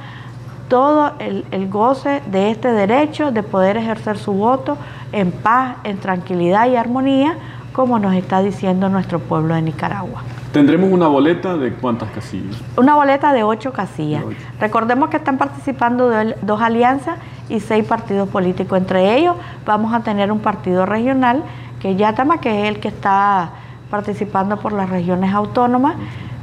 todo 0.68 1.12
el, 1.18 1.44
el, 1.50 1.68
goce 1.68 2.22
de 2.30 2.50
este 2.50 2.72
derecho 2.72 3.32
de 3.32 3.42
poder 3.42 3.76
ejercer 3.76 4.16
su 4.16 4.32
voto 4.32 4.78
en 5.12 5.30
paz, 5.30 5.76
en 5.84 5.98
tranquilidad 5.98 6.66
y 6.68 6.76
armonía, 6.76 7.36
como 7.72 7.98
nos 7.98 8.14
está 8.14 8.40
diciendo 8.40 8.88
nuestro 8.88 9.18
pueblo 9.18 9.54
de 9.54 9.62
Nicaragua. 9.62 10.22
¿Tendremos 10.52 10.90
una 10.92 11.08
boleta 11.08 11.56
de 11.56 11.72
cuántas 11.72 12.10
casillas? 12.10 12.56
Una 12.76 12.94
boleta 12.94 13.32
de 13.32 13.42
ocho 13.42 13.72
casillas. 13.72 14.22
Recordemos 14.60 15.08
que 15.08 15.16
están 15.16 15.38
participando 15.38 16.10
dos 16.42 16.60
alianzas 16.60 17.18
y 17.48 17.60
seis 17.60 17.86
partidos 17.86 18.28
políticos. 18.28 18.78
Entre 18.78 19.16
ellos 19.16 19.36
vamos 19.64 19.94
a 19.94 20.00
tener 20.00 20.30
un 20.30 20.40
partido 20.40 20.84
regional, 20.84 21.42
que 21.80 21.92
es 21.92 21.96
Yatama, 21.96 22.38
que 22.38 22.62
es 22.62 22.68
el 22.68 22.80
que 22.80 22.88
está 22.88 23.50
participando 23.90 24.58
por 24.58 24.72
las 24.72 24.90
regiones 24.90 25.32
autónomas, 25.32 25.96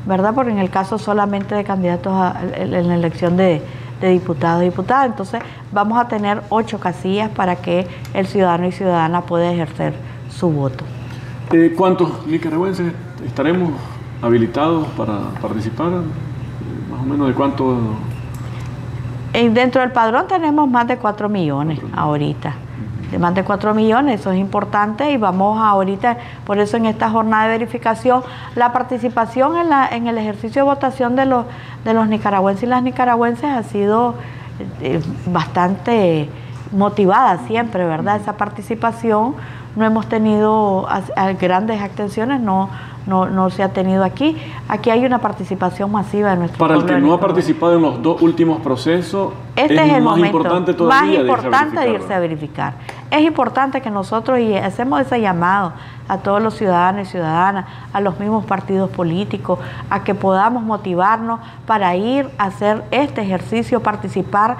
¿verdad? 0.08 0.34
Porque 0.34 0.52
en 0.52 0.60
el 0.60 0.72
caso 0.72 0.98
solamente 0.98 1.54
de 1.54 1.64
candidatos 1.64 2.34
en 2.56 2.88
la 2.88 2.96
elección 2.96 3.38
de, 3.38 3.62
de 4.02 4.10
diputados 4.10 4.64
y 4.64 4.66
diputadas. 4.66 5.06
Entonces 5.06 5.42
vamos 5.72 6.00
a 6.00 6.08
tener 6.08 6.42
ocho 6.50 6.80
casillas 6.80 7.30
para 7.30 7.58
que 7.58 7.88
el 8.16 8.26
ciudadano 8.26 8.66
y 8.66 8.72
ciudadana 8.72 9.22
pueda 9.22 9.52
ejercer 9.52 9.94
su 10.32 10.50
voto. 10.50 10.84
Eh, 11.52 11.74
¿Cuántos 11.76 12.28
nicaragüenses 12.28 12.94
estaremos 13.26 13.72
habilitados 14.22 14.88
para 14.90 15.18
participar? 15.42 15.88
Eh, 15.88 16.92
más 16.92 17.02
o 17.02 17.06
menos 17.06 17.28
de 17.28 17.34
cuánto... 17.34 17.76
dentro 19.34 19.82
del 19.82 19.92
padrón 19.92 20.28
tenemos 20.28 20.70
más 20.70 20.88
de 20.88 20.98
4 20.98 21.28
millones 21.28 21.80
ahorita. 21.96 22.54
De 23.10 23.18
más 23.18 23.34
de 23.34 23.44
4 23.44 23.74
millones, 23.74 24.20
eso 24.20 24.32
es 24.32 24.38
importante 24.38 25.12
y 25.12 25.18
vamos 25.18 25.60
ahorita, 25.60 26.18
por 26.46 26.60
eso 26.60 26.78
en 26.78 26.86
esta 26.86 27.10
jornada 27.10 27.46
de 27.46 27.58
verificación, 27.58 28.22
la 28.54 28.72
participación 28.72 29.58
en, 29.58 29.70
la, 29.70 29.88
en 29.88 30.06
el 30.06 30.20
ejercicio 30.20 30.62
de 30.62 30.70
votación 30.70 31.16
de 31.16 31.26
los, 31.26 31.46
de 31.84 31.96
los 31.96 32.08
nicaragüenses 32.08 32.66
y 32.66 32.68
las 32.68 32.84
nicaragüenses 32.84 33.46
ha 33.46 33.64
sido 33.64 34.14
eh, 34.82 35.02
bastante 35.26 36.30
motivada 36.72 37.40
siempre, 37.48 37.86
¿verdad? 37.86 38.18
Esa 38.18 38.38
participación 38.38 39.34
no 39.76 39.86
hemos 39.86 40.08
tenido 40.08 40.88
grandes 41.40 41.82
extensiones, 41.82 42.42
no, 42.42 42.70
no, 43.06 43.50
se 43.50 43.64
ha 43.64 43.70
tenido 43.70 44.04
aquí. 44.04 44.38
Aquí 44.68 44.90
hay 44.90 45.06
una 45.06 45.20
participación 45.20 45.92
masiva 45.92 46.32
de 46.32 46.38
nuestro 46.38 46.60
Para 46.60 46.76
el 46.76 46.86
que 46.86 47.00
no 47.00 47.14
ha 47.14 47.20
participado 47.20 47.76
en 47.76 47.82
los 47.82 48.02
dos 48.02 48.22
últimos 48.22 48.60
procesos, 48.62 49.34
este 49.56 49.76
es, 49.76 49.94
el 49.94 50.04
más 50.04 50.20
importante 50.20 50.74
todavía 50.74 51.20
más 51.20 51.22
importante 51.22 51.80
de 51.82 51.90
irse, 51.92 52.14
a 52.14 52.20
verificar. 52.20 52.74
Es 53.12 53.22
importante 53.22 53.82
que 53.82 53.90
nosotros 53.90 54.40
y 54.40 54.56
hacemos 54.56 55.02
ese 55.02 55.20
llamado 55.20 55.74
a 56.08 56.18
todos 56.18 56.42
los 56.42 56.56
ciudadanos 56.56 57.08
y 57.08 57.12
ciudadanas, 57.12 57.66
a 57.94 58.02
los 58.02 58.20
mismos 58.20 58.46
partidos 58.46 58.90
políticos, 58.90 59.60
a 59.90 60.04
que 60.04 60.16
podamos 60.16 60.64
motivarnos 60.64 61.40
para 61.66 61.96
ir 61.96 62.30
a 62.38 62.46
hacer 62.46 62.84
este 62.92 63.22
ejercicio, 63.22 63.82
participar 63.82 64.58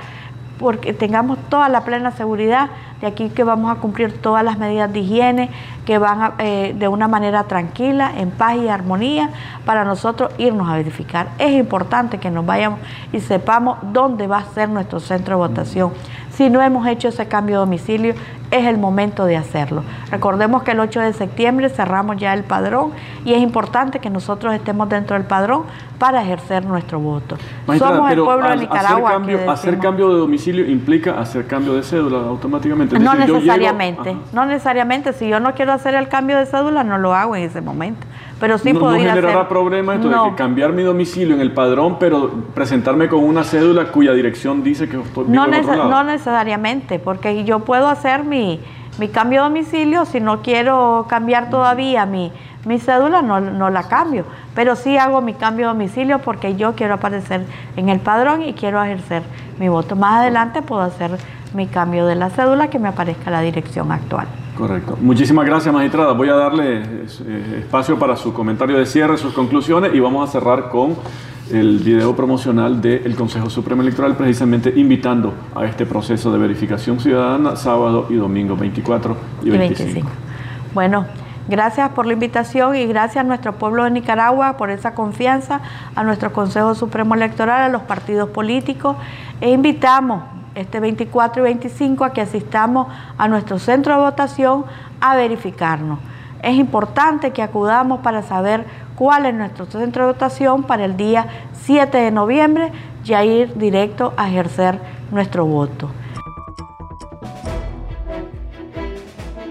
porque 0.60 0.94
tengamos 0.94 1.38
toda 1.50 1.70
la 1.70 1.86
plena 1.86 2.12
seguridad 2.12 2.70
de 3.02 3.08
aquí 3.08 3.30
que 3.30 3.46
vamos 3.46 3.72
a 3.72 3.80
cumplir 3.80 4.22
todas 4.22 4.44
las 4.44 4.58
medidas 4.58 4.92
de 4.92 5.00
higiene, 5.00 5.50
que 5.86 5.98
van 5.98 6.34
eh, 6.40 6.76
de 6.78 6.88
una 6.90 7.08
manera 7.08 7.46
tranquila, 7.46 8.12
en 8.18 8.30
paz 8.30 8.58
y 8.58 8.68
armonía, 8.68 9.30
para 9.66 9.86
nosotros 9.86 10.32
irnos 10.38 10.68
a 10.70 10.74
verificar. 10.74 11.30
Es 11.40 11.52
importante 11.52 12.18
que 12.18 12.30
nos 12.30 12.46
vayamos 12.46 12.80
y 13.14 13.22
sepamos 13.22 13.78
dónde 13.94 14.28
va 14.28 14.40
a 14.40 14.46
ser 14.54 14.70
nuestro 14.70 15.00
centro 15.00 15.36
de 15.36 15.48
votación. 15.48 15.94
Si 16.40 16.50
no 16.50 16.62
hemos 16.62 16.88
hecho 16.88 17.10
ese 17.10 17.28
cambio 17.28 17.58
de 17.58 17.60
domicilio, 17.66 18.14
es 18.50 18.66
el 18.66 18.78
momento 18.78 19.26
de 19.26 19.36
hacerlo. 19.36 19.84
Recordemos 20.10 20.64
que 20.64 20.72
el 20.72 20.80
8 20.80 21.02
de 21.02 21.12
septiembre 21.12 21.68
cerramos 21.68 22.16
ya 22.16 22.34
el 22.34 22.46
padrón 22.46 22.94
y 23.26 23.34
es 23.34 23.42
importante 23.42 24.00
que 24.00 24.10
nosotros 24.10 24.54
estemos 24.54 24.88
dentro 24.88 25.18
del 25.18 25.26
padrón 25.26 25.64
para 25.98 26.22
ejercer 26.22 26.64
nuestro 26.64 26.98
voto. 27.02 27.38
Somos 27.78 28.10
el 28.10 28.24
pueblo 28.24 28.52
de 28.52 28.56
Nicaragua. 28.56 29.10
Hacer 29.10 29.20
cambio, 29.20 29.52
hacer 29.52 29.80
cambio, 29.80 30.14
de 30.14 30.20
domicilio 30.20 30.66
implica 30.66 31.20
hacer 31.20 31.46
cambio 31.46 31.74
de 31.74 31.84
cédula 31.84 32.20
automáticamente. 32.20 32.98
no 32.98 33.16
necesariamente, 33.16 34.16
no 34.32 34.46
necesariamente. 34.46 35.12
Si 35.12 35.28
yo 35.28 35.42
no 35.42 35.54
quiero 35.56 35.74
hacer 35.74 35.94
el 35.94 36.08
cambio 36.08 36.38
de 36.38 36.46
cédula, 36.46 36.86
no 36.86 36.98
lo 36.98 37.14
hago 37.14 37.36
en 37.36 37.44
ese 37.44 37.60
momento. 37.60 38.08
Pero 38.40 38.58
sí 38.58 38.74
no, 38.74 38.80
podría 38.80 39.10
no 39.10 39.16
generará 39.16 39.48
problema 39.50 39.96
esto 39.96 40.10
de 40.10 40.30
que 40.30 40.36
cambiar 40.36 40.72
mi 40.72 40.84
domicilio 40.84 41.36
en 41.36 41.42
el 41.42 41.52
padrón, 41.52 41.98
pero 42.00 42.32
presentarme 42.54 43.10
con 43.10 43.24
una 43.24 43.44
cédula 43.44 43.92
cuya 43.92 44.14
dirección 44.14 44.64
dice 44.64 44.88
que 44.88 45.00
estoy 45.00 45.26
no, 45.28 45.46
no 45.46 46.04
necesariamente, 46.04 47.00
porque 47.00 47.44
yo 47.44 47.60
puedo 47.60 47.90
hacer 47.90 48.24
mi, 48.24 48.62
mi 48.98 49.10
cambio 49.10 49.44
de 49.44 49.50
domicilio 49.50 50.06
si 50.06 50.20
no 50.22 50.42
quiero 50.42 51.06
cambiar 51.10 51.50
todavía 51.50 52.06
mi 52.06 52.32
mi 52.66 52.78
cédula 52.78 53.22
no, 53.22 53.40
no, 53.40 53.70
la 53.70 53.84
cambio, 53.84 54.26
pero 54.54 54.76
sí 54.76 54.98
hago 54.98 55.22
mi 55.22 55.34
cambio 55.34 55.68
de 55.68 55.74
domicilio 55.74 56.20
porque 56.20 56.56
yo 56.56 56.76
quiero 56.76 56.96
aparecer 56.96 57.46
en 57.78 57.90
el 57.90 58.00
padrón 58.00 58.42
y 58.42 58.54
quiero 58.54 58.84
ejercer 58.84 59.24
mi 59.60 59.70
voto. 59.70 59.96
Más 59.96 60.20
adelante 60.20 60.62
puedo 60.62 60.82
hacer 60.82 61.12
mi 61.54 61.68
cambio 61.68 62.06
de 62.06 62.16
la 62.16 62.30
cédula 62.30 62.70
que 62.70 62.80
me 62.80 62.90
aparezca 62.90 63.32
la 63.32 63.42
dirección 63.42 63.92
actual. 63.92 64.28
Correcto. 64.60 64.98
Muchísimas 65.00 65.46
gracias, 65.46 65.74
magistrada. 65.74 66.12
Voy 66.12 66.28
a 66.28 66.36
darle 66.36 66.82
eh, 66.82 67.60
espacio 67.60 67.98
para 67.98 68.18
su 68.18 68.34
comentario 68.34 68.78
de 68.78 68.86
cierre, 68.86 69.18
sus 69.18 69.34
conclusiones 69.34 69.96
y 69.96 70.02
vamos 70.02 70.28
a 70.28 70.32
cerrar 70.34 70.68
con 70.68 70.98
el 71.50 71.80
video 71.80 72.14
promocional 72.14 72.82
del 72.82 73.16
Consejo 73.16 73.50
Supremo 73.50 73.84
Electoral, 73.84 74.18
precisamente 74.18 74.74
invitando 74.76 75.34
a 75.56 75.64
este 75.64 75.86
proceso 75.86 76.30
de 76.34 76.40
verificación 76.40 77.00
ciudadana 77.00 77.56
sábado 77.56 78.08
y 78.10 78.16
domingo 78.16 78.58
24 78.58 79.16
y 79.44 79.50
25. 79.50 80.10
Bueno. 80.74 81.06
Gracias 81.48 81.90
por 81.94 82.06
la 82.06 82.14
invitación 82.14 82.76
y 82.76 82.86
gracias 82.86 83.24
a 83.26 83.28
nuestro 83.28 83.54
pueblo 83.54 83.84
de 83.84 83.90
Nicaragua 83.90 84.56
por 84.56 84.70
esa 84.70 84.94
confianza, 84.94 85.62
a 85.96 86.04
nuestro 86.04 86.32
Consejo 86.32 86.76
Supremo 86.76 87.16
Electoral, 87.16 87.64
a 87.64 87.70
los 87.70 87.82
partidos 87.82 88.30
políticos 88.30 88.96
e 89.42 89.50
invitamos 89.50 90.22
este 90.60 90.80
24 90.80 91.42
y 91.42 91.44
25 91.44 92.06
a 92.06 92.14
que 92.14 92.22
asistamos 92.22 92.88
a 93.18 93.28
nuestro 93.28 93.60
centro 93.60 93.96
de 93.96 94.02
votación 94.02 94.66
a 95.02 95.16
verificarnos. 95.16 96.00
Es 96.42 96.56
importante 96.56 97.32
que 97.32 97.42
acudamos 97.42 98.02
para 98.02 98.22
saber 98.22 98.66
cuál 98.96 99.26
es 99.26 99.34
nuestro 99.34 99.66
centro 99.66 100.06
de 100.06 100.14
votación 100.14 100.64
para 100.64 100.86
el 100.86 100.98
día 100.98 101.28
7 101.54 101.98
de 101.98 102.12
noviembre 102.12 102.72
y 103.06 103.14
a 103.14 103.26
ir 103.26 103.58
directo 103.58 104.14
a 104.18 104.30
ejercer 104.30 104.80
nuestro 105.12 105.46
voto. 105.46 105.90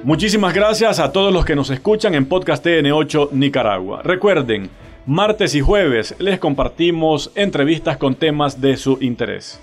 Muchísimas 0.04 0.54
gracias 0.54 1.00
a 1.00 1.12
todos 1.12 1.32
los 1.32 1.44
que 1.44 1.56
nos 1.56 1.70
escuchan 1.70 2.14
en 2.14 2.26
Podcast 2.26 2.64
TN8 2.64 3.32
Nicaragua. 3.32 4.00
Recuerden, 4.02 4.70
martes 5.04 5.54
y 5.54 5.60
jueves 5.60 6.14
les 6.18 6.38
compartimos 6.38 7.30
entrevistas 7.34 7.96
con 7.98 8.14
temas 8.14 8.60
de 8.60 8.76
su 8.76 8.98
interés. 9.02 9.60